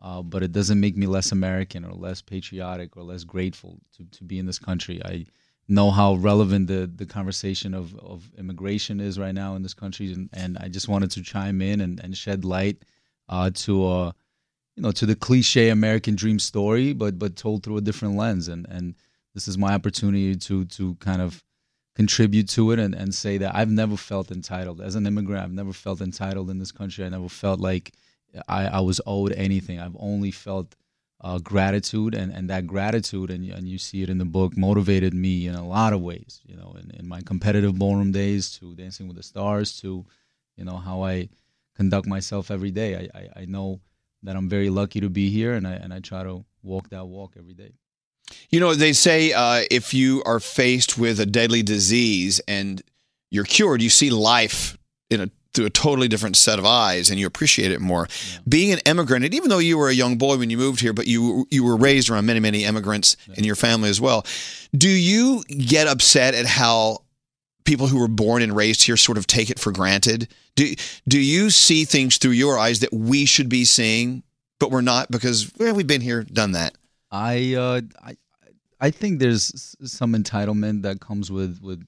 uh, 0.00 0.22
but 0.22 0.42
it 0.42 0.50
doesn't 0.50 0.80
make 0.80 0.96
me 0.96 1.06
less 1.06 1.30
American 1.30 1.84
or 1.84 1.92
less 1.92 2.22
patriotic 2.22 2.96
or 2.96 3.04
less 3.04 3.22
grateful 3.22 3.78
to, 3.96 4.04
to 4.04 4.24
be 4.24 4.40
in 4.40 4.46
this 4.46 4.58
country. 4.58 5.00
I 5.04 5.26
know 5.68 5.90
how 5.90 6.14
relevant 6.14 6.66
the, 6.66 6.90
the 6.94 7.06
conversation 7.06 7.74
of, 7.74 7.96
of 7.98 8.30
immigration 8.36 9.00
is 9.00 9.18
right 9.18 9.34
now 9.34 9.54
in 9.54 9.62
this 9.62 9.74
country, 9.74 10.12
and, 10.12 10.28
and 10.32 10.58
I 10.58 10.68
just 10.68 10.88
wanted 10.88 11.10
to 11.12 11.22
chime 11.22 11.62
in 11.62 11.80
and, 11.80 12.00
and 12.00 12.16
shed 12.16 12.44
light 12.44 12.84
uh, 13.28 13.50
to 13.54 13.86
uh, 13.86 14.12
you 14.76 14.82
know 14.82 14.92
to 14.92 15.06
the 15.06 15.14
cliche 15.14 15.68
American 15.70 16.14
dream 16.14 16.38
story, 16.38 16.92
but 16.92 17.18
but 17.18 17.36
told 17.36 17.62
through 17.62 17.78
a 17.78 17.80
different 17.80 18.16
lens, 18.16 18.48
and 18.48 18.66
and 18.68 18.94
this 19.34 19.48
is 19.48 19.56
my 19.56 19.72
opportunity 19.74 20.36
to 20.36 20.64
to 20.66 20.94
kind 20.96 21.22
of 21.22 21.42
contribute 21.94 22.48
to 22.48 22.72
it 22.72 22.78
and, 22.78 22.94
and 22.94 23.14
say 23.14 23.38
that 23.38 23.54
I've 23.54 23.70
never 23.70 23.96
felt 23.96 24.30
entitled 24.30 24.80
as 24.80 24.94
an 24.94 25.06
immigrant. 25.06 25.44
I've 25.44 25.52
never 25.52 25.72
felt 25.72 26.00
entitled 26.00 26.50
in 26.50 26.58
this 26.58 26.72
country. 26.72 27.04
I 27.04 27.10
never 27.10 27.28
felt 27.28 27.60
like 27.60 27.92
I, 28.48 28.66
I 28.66 28.80
was 28.80 29.00
owed 29.06 29.32
anything. 29.32 29.78
I've 29.78 29.96
only 29.98 30.30
felt 30.30 30.74
uh, 31.22 31.38
gratitude, 31.38 32.14
and, 32.14 32.32
and 32.32 32.50
that 32.50 32.66
gratitude, 32.66 33.30
and, 33.30 33.48
and 33.48 33.68
you 33.68 33.78
see 33.78 34.02
it 34.02 34.10
in 34.10 34.18
the 34.18 34.24
book, 34.24 34.56
motivated 34.56 35.14
me 35.14 35.46
in 35.46 35.54
a 35.54 35.66
lot 35.66 35.92
of 35.92 36.00
ways. 36.00 36.40
You 36.44 36.56
know, 36.56 36.74
in, 36.78 36.90
in 36.90 37.08
my 37.08 37.20
competitive 37.22 37.78
ballroom 37.78 38.12
days, 38.12 38.50
to 38.58 38.74
Dancing 38.74 39.06
with 39.06 39.16
the 39.16 39.22
Stars, 39.22 39.80
to 39.80 40.04
you 40.56 40.64
know 40.64 40.76
how 40.76 41.04
I 41.04 41.28
conduct 41.76 42.06
myself 42.06 42.50
every 42.50 42.70
day. 42.70 43.08
I, 43.14 43.18
I, 43.18 43.42
I 43.42 43.44
know 43.44 43.80
that 44.24 44.36
I'm 44.36 44.48
very 44.48 44.70
lucky 44.70 45.00
to 45.00 45.08
be 45.08 45.30
here, 45.30 45.54
and 45.54 45.66
I 45.66 45.72
and 45.72 45.94
I 45.94 46.00
try 46.00 46.24
to 46.24 46.44
walk 46.62 46.88
that 46.90 47.06
walk 47.06 47.34
every 47.38 47.54
day. 47.54 47.72
You 48.50 48.60
know, 48.60 48.74
they 48.74 48.92
say 48.92 49.32
uh, 49.32 49.62
if 49.70 49.94
you 49.94 50.22
are 50.24 50.40
faced 50.40 50.98
with 50.98 51.20
a 51.20 51.26
deadly 51.26 51.62
disease 51.62 52.40
and 52.48 52.82
you're 53.30 53.44
cured, 53.44 53.82
you 53.82 53.90
see 53.90 54.10
life 54.10 54.76
in 55.10 55.20
a 55.20 55.30
through 55.54 55.66
a 55.66 55.70
totally 55.70 56.08
different 56.08 56.36
set 56.36 56.58
of 56.58 56.64
eyes 56.64 57.10
and 57.10 57.18
you 57.18 57.26
appreciate 57.26 57.70
it 57.70 57.80
more. 57.80 58.08
Being 58.48 58.72
an 58.72 58.78
immigrant, 58.86 59.24
and 59.24 59.34
even 59.34 59.50
though 59.50 59.58
you 59.58 59.78
were 59.78 59.88
a 59.88 59.94
young 59.94 60.16
boy 60.16 60.38
when 60.38 60.50
you 60.50 60.56
moved 60.56 60.80
here, 60.80 60.92
but 60.92 61.06
you 61.06 61.46
you 61.50 61.64
were 61.64 61.76
raised 61.76 62.10
around 62.10 62.26
many 62.26 62.40
many 62.40 62.64
immigrants 62.64 63.16
in 63.34 63.44
your 63.44 63.56
family 63.56 63.90
as 63.90 64.00
well. 64.00 64.24
Do 64.76 64.88
you 64.88 65.42
get 65.44 65.86
upset 65.86 66.34
at 66.34 66.46
how 66.46 66.98
people 67.64 67.86
who 67.86 67.98
were 67.98 68.08
born 68.08 68.42
and 68.42 68.56
raised 68.56 68.82
here 68.82 68.96
sort 68.96 69.18
of 69.18 69.26
take 69.26 69.50
it 69.50 69.58
for 69.58 69.72
granted? 69.72 70.28
Do 70.54 70.74
do 71.08 71.20
you 71.20 71.50
see 71.50 71.84
things 71.84 72.18
through 72.18 72.32
your 72.32 72.58
eyes 72.58 72.80
that 72.80 72.92
we 72.92 73.24
should 73.26 73.48
be 73.48 73.64
seeing, 73.64 74.22
but 74.58 74.70
we're 74.70 74.80
not 74.80 75.10
because 75.10 75.50
well, 75.58 75.74
we've 75.74 75.86
been 75.86 76.00
here, 76.00 76.22
done 76.22 76.52
that? 76.52 76.76
I 77.10 77.54
uh, 77.54 77.80
I 78.02 78.16
I 78.80 78.90
think 78.90 79.20
there's 79.20 79.76
some 79.84 80.14
entitlement 80.14 80.82
that 80.82 81.00
comes 81.00 81.30
with 81.30 81.60
with 81.62 81.84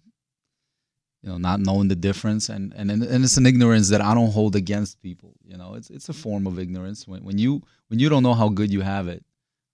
you 1.24 1.30
know 1.30 1.38
not 1.38 1.58
knowing 1.58 1.88
the 1.88 1.96
difference 1.96 2.50
and 2.50 2.74
and 2.76 2.90
and 2.90 3.24
it's 3.24 3.38
an 3.38 3.46
ignorance 3.46 3.88
that 3.88 4.02
I 4.02 4.12
don't 4.14 4.30
hold 4.30 4.54
against 4.54 5.00
people. 5.00 5.32
You 5.42 5.56
know, 5.56 5.74
it's 5.74 5.88
it's 5.88 6.10
a 6.10 6.12
form 6.12 6.46
of 6.46 6.58
ignorance 6.58 7.08
when 7.08 7.24
when 7.24 7.38
you 7.38 7.62
when 7.88 7.98
you 7.98 8.10
don't 8.10 8.22
know 8.22 8.34
how 8.34 8.50
good 8.50 8.70
you 8.70 8.82
have 8.82 9.08
it. 9.08 9.24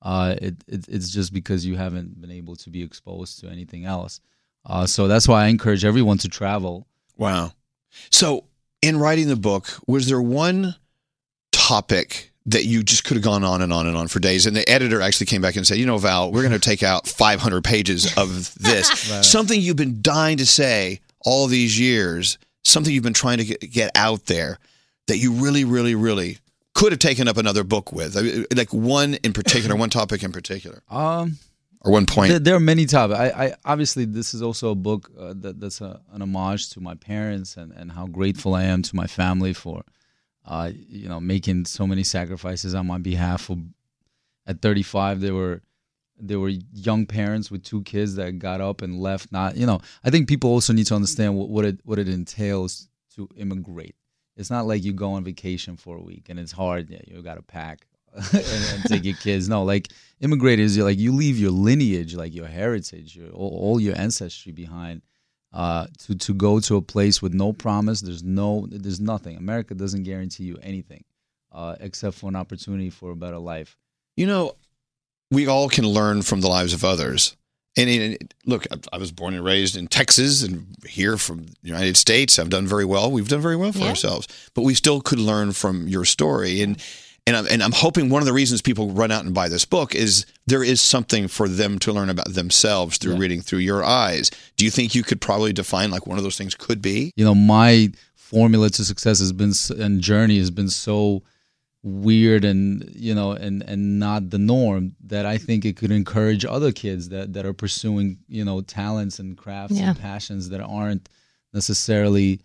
Uh, 0.01 0.37
it, 0.41 0.55
it 0.69 0.89
it's 0.89 1.11
just 1.11 1.33
because 1.33 1.67
you 1.67 1.75
haven't 1.75 2.21
been 2.21 2.31
able 2.31 2.55
to 2.57 2.71
be 2.71 2.83
exposed 2.83 3.41
to 3.41 3.49
anything 3.49 3.85
else. 3.85 4.21
Uh, 4.65 4.87
so 4.87 5.09
that's 5.09 5.27
why 5.27 5.45
I 5.45 5.49
encourage 5.49 5.85
everyone 5.85 6.19
to 6.19 6.29
travel. 6.29 6.87
Wow. 7.17 7.53
So, 8.11 8.45
in 8.81 8.99
writing 8.99 9.29
the 9.29 9.37
book, 9.37 9.69
was 9.87 10.07
there 10.07 10.23
one 10.23 10.77
topic 11.51 12.31
that 12.47 12.65
you 12.65 12.83
just 12.83 13.05
could 13.05 13.17
have 13.17 13.25
gone 13.25 13.45
on 13.45 13.61
and 13.61 13.73
on 13.73 13.87
and 13.87 13.97
on 13.97 14.09
for 14.09 14.21
days? 14.21 14.47
And 14.47 14.57
the 14.57 14.67
editor 14.69 15.03
actually 15.03 15.27
came 15.27 15.43
back 15.43 15.57
and 15.57 15.67
said, 15.67 15.79
you 15.79 15.87
know, 15.87 15.99
Val, 15.99 16.31
we're 16.31 16.43
going 16.43 16.53
to 16.53 16.59
take 16.59 16.83
out 16.83 17.09
500 17.09 17.65
pages 17.65 18.17
of 18.17 18.55
this. 18.55 18.91
Right. 19.11 19.25
Something 19.25 19.61
you've 19.61 19.77
been 19.77 20.03
dying 20.03 20.37
to 20.37 20.47
say 20.47 21.01
all 21.25 21.47
these 21.47 21.79
years, 21.79 22.39
something 22.65 22.93
you've 22.93 23.05
been 23.05 23.13
trying 23.13 23.39
to 23.39 23.45
get, 23.45 23.61
get 23.61 23.91
out 23.95 24.27
there 24.27 24.59
that 25.07 25.19
you 25.19 25.33
really, 25.33 25.65
really, 25.65 25.95
really 25.95 26.39
could 26.75 26.93
have 26.93 26.99
taken 26.99 27.29
up 27.29 27.37
another 27.37 27.65
book 27.65 27.93
with. 27.93 28.17
I 28.17 28.23
mean, 28.23 28.47
like 28.55 28.73
one 28.73 29.15
in 29.15 29.33
particular, 29.33 29.77
one 29.77 29.91
topic 29.91 30.23
in 30.23 30.33
particular, 30.33 30.83
Um, 30.89 31.39
or 31.81 31.93
one 31.93 32.07
point. 32.07 32.31
There, 32.31 32.39
there 32.39 32.55
are 32.55 32.61
many 32.61 32.87
topics. 32.87 33.19
I, 33.19 33.47
I 33.47 33.55
obviously 33.65 34.05
this 34.05 34.35
is 34.35 34.43
also 34.43 34.71
a 34.71 34.75
book 34.75 35.11
uh, 35.19 35.35
that, 35.39 35.61
that's 35.61 35.81
a, 35.81 36.01
an 36.13 36.23
homage 36.23 36.71
to 36.71 36.81
my 36.81 36.95
parents 36.95 37.57
and, 37.57 37.73
and 37.73 37.93
how 37.93 38.07
grateful 38.07 38.55
I 38.55 38.65
am 38.65 38.83
to 38.83 38.97
my 38.97 39.07
family 39.07 39.53
for, 39.53 39.83
uh, 40.47 40.71
you 40.75 41.09
know, 41.09 41.21
making 41.21 41.65
so 41.65 41.87
many 41.87 42.05
sacrifices 42.05 42.75
on 42.75 42.87
my 42.87 42.99
behalf. 42.99 43.43
For, 43.43 43.57
at 44.47 44.63
35, 44.63 45.21
they 45.21 45.31
were 45.31 45.63
there 46.21 46.41
were 46.41 46.51
young 46.73 47.07
parents 47.07 47.51
with 47.51 47.63
two 47.63 47.83
kids 47.83 48.15
that 48.17 48.39
got 48.39 48.61
up 48.61 48.83
and 48.83 49.01
left. 49.01 49.33
Not, 49.33 49.57
you 49.57 49.67
know, 49.67 49.81
I 50.05 50.11
think 50.11 50.29
people 50.29 50.51
also 50.51 50.73
need 50.73 50.87
to 50.87 50.95
understand 50.95 51.37
what, 51.37 51.49
what 51.49 51.65
it 51.65 51.81
what 51.85 51.99
it 51.99 52.09
entails 52.09 52.89
to 53.17 53.29
immigrate. 53.37 53.97
It's 54.37 54.51
not 54.51 54.67
like 54.67 54.85
you 54.85 54.93
go 54.93 55.13
on 55.13 55.25
vacation 55.25 55.77
for 55.77 55.97
a 55.97 56.03
week 56.03 56.29
and 56.29 56.39
it's 56.39 56.53
hard. 56.53 56.91
Yeah, 56.91 57.01
you 57.07 57.21
got 57.23 57.35
to 57.35 57.43
pack 57.43 57.87
and, 58.15 58.25
and 58.35 58.85
take 58.87 59.05
your 59.05 59.17
kids. 59.17 59.49
No, 59.49 59.63
like 59.65 59.89
immigrators 60.23 60.77
you're 60.77 60.85
like 60.85 60.99
you 60.99 61.13
leave 61.13 61.39
your 61.39 61.51
lineage, 61.51 62.15
like 62.15 62.35
your 62.35 62.47
heritage, 62.47 63.17
your, 63.17 63.31
all, 63.31 63.57
all 63.57 63.81
your 63.81 63.97
ancestry 63.97 64.53
behind, 64.53 65.03
uh, 65.53 65.87
to 65.99 66.15
to 66.15 66.35
go 66.35 66.61
to 66.61 66.77
a 66.77 66.83
place 66.83 67.21
with 67.21 67.35
no 67.35 67.53
promise. 67.53 68.01
There's 68.01 68.23
no, 68.23 68.67
there's 68.71 69.01
nothing. 69.01 69.37
America 69.37 69.75
doesn't 69.75 70.05
guarantee 70.05 70.45
you 70.45 70.59
anything, 70.63 71.05
uh, 71.53 71.77
except 71.81 72.17
for 72.17 72.29
an 72.29 72.37
opportunity 72.37 72.91
for 72.91 73.11
a 73.11 73.17
better 73.17 73.39
life. 73.39 73.77
You 74.17 74.27
know, 74.27 74.55
we 75.31 75.47
all 75.47 75.69
can 75.69 75.87
learn 75.87 76.23
from 76.23 76.41
the 76.41 76.49
lives 76.49 76.73
of 76.73 76.85
others. 76.85 77.37
And, 77.77 77.89
and 77.89 78.35
look, 78.47 78.67
I- 78.73 78.97
I 78.97 78.99
was 78.99 79.13
born 79.13 79.35
and 79.35 79.45
raised 79.45 79.77
in 79.77 79.87
Texas 79.87 80.43
and 80.43 80.67
here 80.89 81.17
from 81.17 81.45
the 81.45 81.55
United 81.69 81.97
States. 81.97 82.39
I've 82.39 82.51
done 82.51 82.67
very 82.67 82.85
well. 82.85 83.11
We've 83.13 83.29
done 83.29 83.41
very 83.41 83.57
well 83.57 83.73
for 83.73 83.79
Yeah. 83.81 83.91
ourselves, 83.91 84.27
but 84.55 84.63
we 84.63 84.75
still 84.75 85.01
could 85.01 85.21
learn 85.21 85.53
from 85.53 85.87
your 85.89 86.05
story. 86.05 86.63
And 86.63 86.77
and 87.27 87.37
I'm, 87.37 87.47
and 87.49 87.63
I'm 87.63 87.71
hoping 87.73 88.09
one 88.09 88.23
of 88.23 88.27
the 88.27 88.33
reasons 88.33 88.63
people 88.63 88.91
run 88.93 89.13
out 89.13 89.25
and 89.27 89.35
buy 89.35 89.49
this 89.49 89.67
book 89.67 89.95
is 89.95 90.25
there 90.47 90.65
is 90.65 90.81
something 90.81 91.29
for 91.29 91.49
them 91.49 91.79
to 91.81 91.93
learn 91.93 92.09
about 92.09 92.33
themselves 92.33 92.97
through 92.97 93.13
Yeah. 93.13 93.19
reading 93.21 93.41
through 93.43 93.59
your 93.61 93.85
eyes. 93.85 94.31
Do 94.57 94.65
you 94.65 94.71
think 94.71 94.95
you 94.95 95.03
could 95.05 95.21
probably 95.21 95.53
define 95.53 95.91
like 95.91 96.07
one 96.07 96.17
of 96.17 96.25
those 96.25 96.39
things 96.39 96.55
could 96.55 96.81
be? 96.81 97.13
You 97.17 97.25
know, 97.27 97.35
my 97.35 97.93
formula 98.17 98.71
to 98.71 98.85
success 98.87 99.19
has 99.21 99.33
been 99.33 99.53
and 99.79 100.01
journey 100.01 100.39
has 100.39 100.51
been 100.51 100.71
so 100.71 101.23
weird 101.83 102.45
and 102.45 102.91
you 102.95 103.15
know 103.15 103.33
and 103.33 103.63
and 103.63 103.99
not 103.99 104.29
the 104.31 104.39
norm 104.39 104.95
that 105.07 105.25
I 105.25 105.39
think 105.39 105.65
it 105.65 105.77
could 105.79 105.91
encourage 105.91 106.45
other 106.45 106.73
kids 106.73 107.09
that 107.09 107.33
that 107.33 107.47
are 107.47 107.55
pursuing 107.55 108.19
you 108.29 108.45
know 108.45 108.61
talents 108.61 109.19
and 109.19 109.37
crafts 109.37 109.77
Yeah. 109.77 109.91
and 109.91 109.99
passions 109.99 110.51
that 110.51 110.61
aren't 110.61 111.09
necessarily 111.55 112.41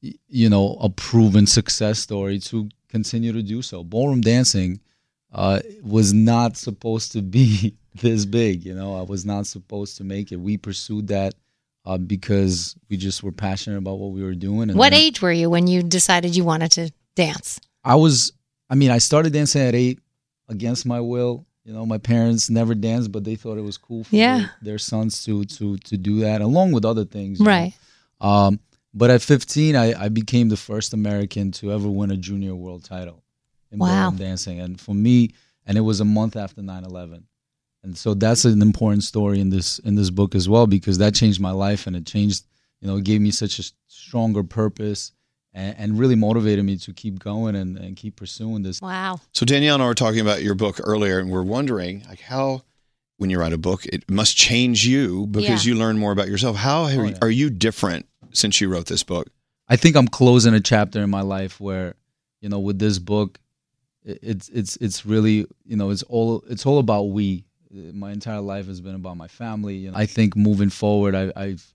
you 0.00 0.48
know 0.48 0.76
a 0.80 0.88
proven 0.88 1.46
success 1.46 1.98
story 1.98 2.38
to 2.38 2.68
continue 2.88 3.32
to 3.32 3.42
do 3.42 3.60
so. 3.62 3.82
Ballroom 3.84 4.20
dancing 4.20 4.80
uh, 5.32 5.60
was 5.82 6.12
not 6.12 6.56
supposed 6.56 7.12
to 7.12 7.22
be 7.22 7.74
this 8.00 8.24
big. 8.24 8.64
You 8.64 8.74
know, 8.74 8.94
I 8.96 9.02
was 9.02 9.24
not 9.26 9.46
supposed 9.46 9.96
to 9.98 10.04
make 10.04 10.30
it. 10.32 10.36
We 10.36 10.56
pursued 10.56 11.08
that 11.08 11.34
uh, 11.84 11.98
because 11.98 12.76
we 12.88 12.96
just 12.96 13.22
were 13.22 13.32
passionate 13.32 13.78
about 13.78 13.98
what 13.98 14.12
we 14.12 14.22
were 14.22 14.34
doing. 14.34 14.70
And 14.70 14.78
What 14.78 14.90
then 14.90 15.00
age 15.00 15.20
were 15.20 15.32
you 15.32 15.50
when 15.50 15.66
you 15.66 15.82
decided 15.82 16.36
you 16.36 16.44
wanted 16.44 16.70
to 16.72 16.92
dance? 17.14 17.60
I 17.84 17.96
was. 17.96 18.32
I 18.70 18.74
mean, 18.74 18.90
I 18.90 18.98
started 18.98 19.32
dancing 19.32 19.62
at 19.62 19.74
eight 19.74 20.00
against 20.48 20.86
my 20.86 21.00
will. 21.00 21.46
You 21.64 21.72
know, 21.72 21.86
my 21.86 21.98
parents 21.98 22.50
never 22.50 22.74
danced, 22.74 23.10
but 23.12 23.24
they 23.24 23.36
thought 23.36 23.56
it 23.58 23.62
was 23.64 23.78
cool 23.78 24.04
for 24.04 24.16
Yeah. 24.16 24.48
their, 24.60 24.78
sons 24.78 25.24
to 25.24 25.44
to 25.44 25.78
to 25.78 25.96
do 25.96 26.20
that, 26.20 26.40
along 26.42 26.72
with 26.72 26.84
other 26.84 27.04
things. 27.04 27.40
Right. 27.40 27.72
Um, 28.20 28.60
but 28.92 29.10
at 29.10 29.22
15, 29.22 29.74
I, 29.74 30.04
I 30.04 30.08
became 30.08 30.48
the 30.48 30.56
first 30.56 30.92
American 30.94 31.50
to 31.52 31.72
ever 31.72 31.88
win 31.88 32.10
a 32.10 32.16
junior 32.16 32.54
world 32.54 32.84
title 32.84 33.22
in 33.72 33.78
Wow. 33.78 33.88
ballroom 33.88 34.16
dancing. 34.18 34.60
And 34.60 34.80
for 34.80 34.94
me, 34.94 35.30
and 35.66 35.76
it 35.78 35.80
was 35.80 36.00
a 36.00 36.04
month 36.04 36.36
after 36.36 36.60
9/11. 36.62 37.24
And 37.82 37.96
so 37.98 38.14
that's 38.14 38.44
an 38.44 38.62
important 38.62 39.04
story 39.04 39.40
in 39.40 39.50
this 39.50 39.78
in 39.80 39.94
this 39.94 40.10
book 40.10 40.34
as 40.34 40.48
well 40.48 40.66
because 40.66 40.98
that 40.98 41.14
changed 41.14 41.40
my 41.40 41.50
life 41.50 41.86
and 41.86 41.96
it 41.96 42.06
changed, 42.06 42.44
you 42.80 42.88
know, 42.88 42.96
it 42.96 43.04
gave 43.04 43.20
me 43.20 43.30
such 43.30 43.58
a 43.58 43.64
stronger 43.88 44.42
purpose 44.42 45.12
and, 45.54 45.74
and 45.78 45.98
really 45.98 46.16
motivated 46.16 46.64
me 46.64 46.76
to 46.78 46.92
keep 46.92 47.18
going 47.18 47.54
and, 47.54 47.78
and 47.78 47.96
keep 47.96 48.16
pursuing 48.16 48.62
this. 48.62 48.82
Wow. 48.82 49.20
So 49.32 49.46
Danielle 49.46 49.74
and 49.74 49.82
I 49.82 49.86
were 49.86 49.94
talking 49.94 50.20
about 50.20 50.42
your 50.42 50.54
book 50.54 50.80
earlier, 50.82 51.18
and 51.18 51.30
we're 51.30 51.42
wondering 51.42 52.02
like 52.08 52.20
how, 52.20 52.62
when 53.18 53.30
you 53.30 53.38
write 53.38 53.52
a 53.52 53.58
book, 53.58 53.86
it 53.86 54.10
must 54.10 54.36
change 54.36 54.86
you 54.86 55.26
because 55.28 55.64
Yeah. 55.64 55.72
you 55.72 55.78
learn 55.78 55.98
more 55.98 56.12
about 56.12 56.28
yourself. 56.28 56.56
How 56.56 56.82
are, 56.84 56.90
Oh, 57.00 57.04
yeah. 57.04 57.18
are 57.22 57.30
you 57.30 57.48
different 57.48 58.06
since 58.32 58.60
you 58.60 58.68
wrote 58.68 58.86
this 58.86 59.04
book? 59.04 59.28
I 59.68 59.76
think 59.76 59.96
I'm 59.96 60.08
closing 60.08 60.52
a 60.52 60.60
chapter 60.60 61.00
in 61.02 61.08
my 61.10 61.22
life 61.22 61.58
where, 61.60 61.94
you 62.40 62.48
know, 62.48 62.58
with 62.58 62.78
this 62.78 62.98
book, 62.98 63.38
it's 64.04 64.50
it's 64.50 64.76
it's 64.76 65.06
really 65.06 65.46
you 65.64 65.76
know 65.76 65.88
it's 65.88 66.02
all 66.02 66.44
it's 66.50 66.66
all 66.66 66.78
about 66.78 67.04
we. 67.04 67.44
My 67.72 68.12
entire 68.12 68.40
life 68.42 68.66
has 68.66 68.80
been 68.82 68.94
about 68.94 69.16
my 69.16 69.28
family. 69.28 69.76
You 69.76 69.90
know, 69.90 69.96
I 69.96 70.04
think 70.06 70.36
moving 70.36 70.68
forward, 70.70 71.14
I, 71.14 71.32
I've 71.34 71.73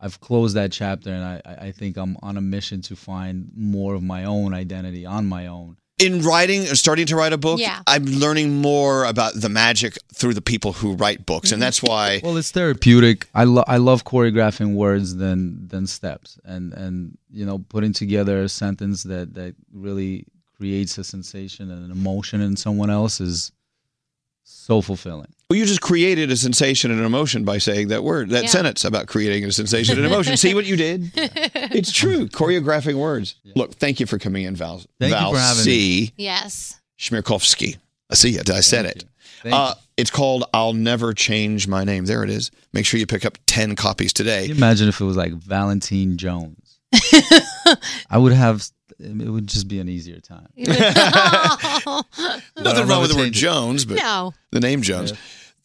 I've 0.00 0.20
closed 0.20 0.56
that 0.56 0.72
chapter, 0.72 1.10
and 1.12 1.24
I 1.24 1.40
I 1.44 1.66
I 1.68 1.72
think 1.72 1.96
I'm 1.96 2.16
on 2.22 2.36
a 2.36 2.40
mission 2.40 2.80
to 2.82 2.96
find 2.96 3.50
more 3.56 3.94
of 3.94 4.02
my 4.02 4.24
own 4.24 4.54
identity 4.54 5.04
on 5.06 5.26
my 5.26 5.46
own. 5.46 5.76
In 5.98 6.22
writing 6.22 6.62
or 6.62 6.76
starting 6.76 7.04
to 7.06 7.16
write 7.16 7.34
a 7.34 7.36
book, 7.36 7.60
Yeah. 7.60 7.82
I'm 7.86 8.06
learning 8.06 8.62
more 8.62 9.04
about 9.04 9.34
the 9.34 9.50
magic 9.50 9.98
through 10.14 10.32
the 10.32 10.40
people 10.40 10.72
who 10.72 10.94
write 10.94 11.26
books, 11.26 11.52
and 11.52 11.60
that's 11.60 11.82
why. 11.82 12.20
Well, 12.24 12.38
it's 12.38 12.50
therapeutic. 12.50 13.28
I 13.34 13.44
lo- 13.44 13.64
I 13.68 13.76
love 13.76 14.04
choreographing 14.04 14.74
words 14.76 15.16
than 15.16 15.68
than 15.68 15.86
steps, 15.86 16.38
and 16.44 16.72
and 16.72 17.18
you 17.30 17.44
know 17.44 17.58
putting 17.68 17.92
together 17.92 18.42
a 18.42 18.48
sentence 18.48 19.02
that 19.02 19.34
that 19.34 19.54
really 19.74 20.24
creates 20.56 20.96
a 20.98 21.04
sensation 21.04 21.70
and 21.70 21.84
an 21.84 21.90
emotion 21.90 22.40
in 22.40 22.56
someone 22.56 22.90
else 22.90 23.20
is 23.20 23.52
so 24.44 24.80
fulfilling. 24.82 25.32
Well, 25.48 25.58
you 25.58 25.64
just 25.66 25.80
created 25.80 26.30
a 26.30 26.36
sensation 26.36 26.90
and 26.92 27.00
an 27.00 27.06
emotion 27.06 27.44
by 27.44 27.58
saying 27.58 27.88
that 27.88 28.04
word, 28.04 28.30
that 28.30 28.44
Yeah. 28.44 28.48
sentence 28.50 28.84
about 28.84 29.06
creating 29.08 29.44
a 29.44 29.50
sensation 29.52 29.96
and 29.96 30.06
emotion. 30.06 30.36
See 30.36 30.54
what 30.54 30.64
you 30.64 30.76
did? 30.76 31.10
It's 31.72 31.92
true. 31.92 32.28
Choreographing 32.28 32.94
words. 32.94 33.34
Look, 33.56 33.74
thank 33.74 33.98
you 34.00 34.06
for 34.06 34.18
coming 34.18 34.44
in, 34.44 34.54
Val. 34.56 34.82
Thank 35.00 35.12
you 35.14 35.32
for 35.34 35.38
having 35.40 35.62
C. 35.64 36.12
Yes. 36.16 36.80
Schmirkovsky. 36.98 37.78
I 38.10 38.14
see 38.14 38.36
it. 38.36 38.50
I 38.50 38.60
said 38.60 38.84
Thank 38.84 38.96
it. 38.96 39.02
you. 39.04 39.08
Thank 39.42 39.54
Uh, 39.54 39.74
it's 39.96 40.10
called 40.10 40.44
I'll 40.54 40.72
Never 40.72 41.12
Change 41.14 41.66
My 41.68 41.84
Name. 41.84 42.04
There 42.06 42.22
it 42.24 42.30
is. 42.30 42.50
Make 42.72 42.86
sure 42.86 42.98
you 43.00 43.06
pick 43.06 43.24
up 43.24 43.38
10 43.46 43.74
copies 43.76 44.12
today. 44.12 44.48
imagine 44.48 44.88
if 44.88 45.00
it 45.00 45.04
was 45.04 45.16
like 45.16 45.32
Valentine 45.32 46.16
Jones? 46.16 46.78
I 48.10 48.18
would 48.18 48.32
have. 48.32 48.68
It 49.02 49.30
would 49.30 49.46
just 49.46 49.68
be 49.68 49.80
an 49.80 49.88
easier 49.88 50.20
time. 50.20 50.48
Nothing 50.56 50.78
wrong 52.88 53.00
with 53.02 53.10
the 53.10 53.16
word. 53.16 53.32
Jones, 53.32 53.84
but 53.84 53.98
no. 53.98 54.32
the 54.52 54.60
name 54.60 54.82
Jones. 54.82 55.12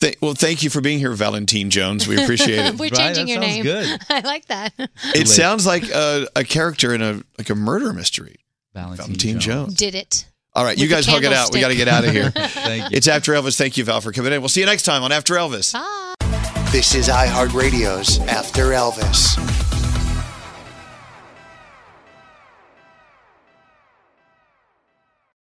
Th- 0.02 0.18
well, 0.22 0.34
thank 0.34 0.64
you 0.64 0.70
for 0.70 0.82
being 0.82 1.00
here, 1.00 1.14
Valentine 1.14 1.70
Jones. 1.70 2.08
We 2.08 2.22
appreciate 2.22 2.60
it. 2.60 2.76
We're 2.80 2.90
Right, 2.90 3.16
changing 3.16 3.26
that 3.28 3.32
your 3.32 3.40
name. 3.40 3.64
good. 3.64 4.00
I 4.10 4.20
like 4.22 4.46
that. 4.48 4.74
it 5.14 5.28
sounds 5.28 5.66
like 5.66 5.90
a, 5.90 6.28
a 6.36 6.44
character 6.44 6.94
in 6.94 7.02
a 7.02 7.22
like 7.38 7.50
a 7.50 7.56
murder 7.56 7.94
mystery. 7.94 8.38
Valentine, 8.74 8.98
Valentine 9.06 9.40
Jones. 9.40 9.74
Did 9.76 9.96
it. 9.96 10.28
All 10.54 10.64
right, 10.64 10.78
you 10.78 10.84
With 10.84 10.90
the 10.90 10.96
guys 10.96 11.06
hug 11.06 11.24
it 11.24 11.34
out. 11.34 11.54
We 11.54 11.60
got 11.60 11.68
to 11.70 11.76
get 11.76 11.88
out 11.90 12.06
of 12.06 12.12
here. 12.12 12.32
Thank 12.32 12.92
you. 12.92 12.98
it's 12.98 13.08
After 13.10 13.34
Elvis. 13.34 13.58
Thank 13.58 13.76
you, 13.78 13.84
Val, 13.84 14.00
for 14.02 14.12
coming 14.14 14.32
in. 14.34 14.42
We'll 14.42 14.50
see 14.50 14.62
you 14.62 14.66
next 14.66 14.84
time 14.84 15.04
on 15.04 15.12
After 15.12 15.34
Elvis. 15.36 15.74
Bye. 15.74 16.14
This 16.72 16.96
is 16.96 17.08
iHeartRadio's 17.10 18.20
After 18.20 18.66
Elvis. 18.68 19.85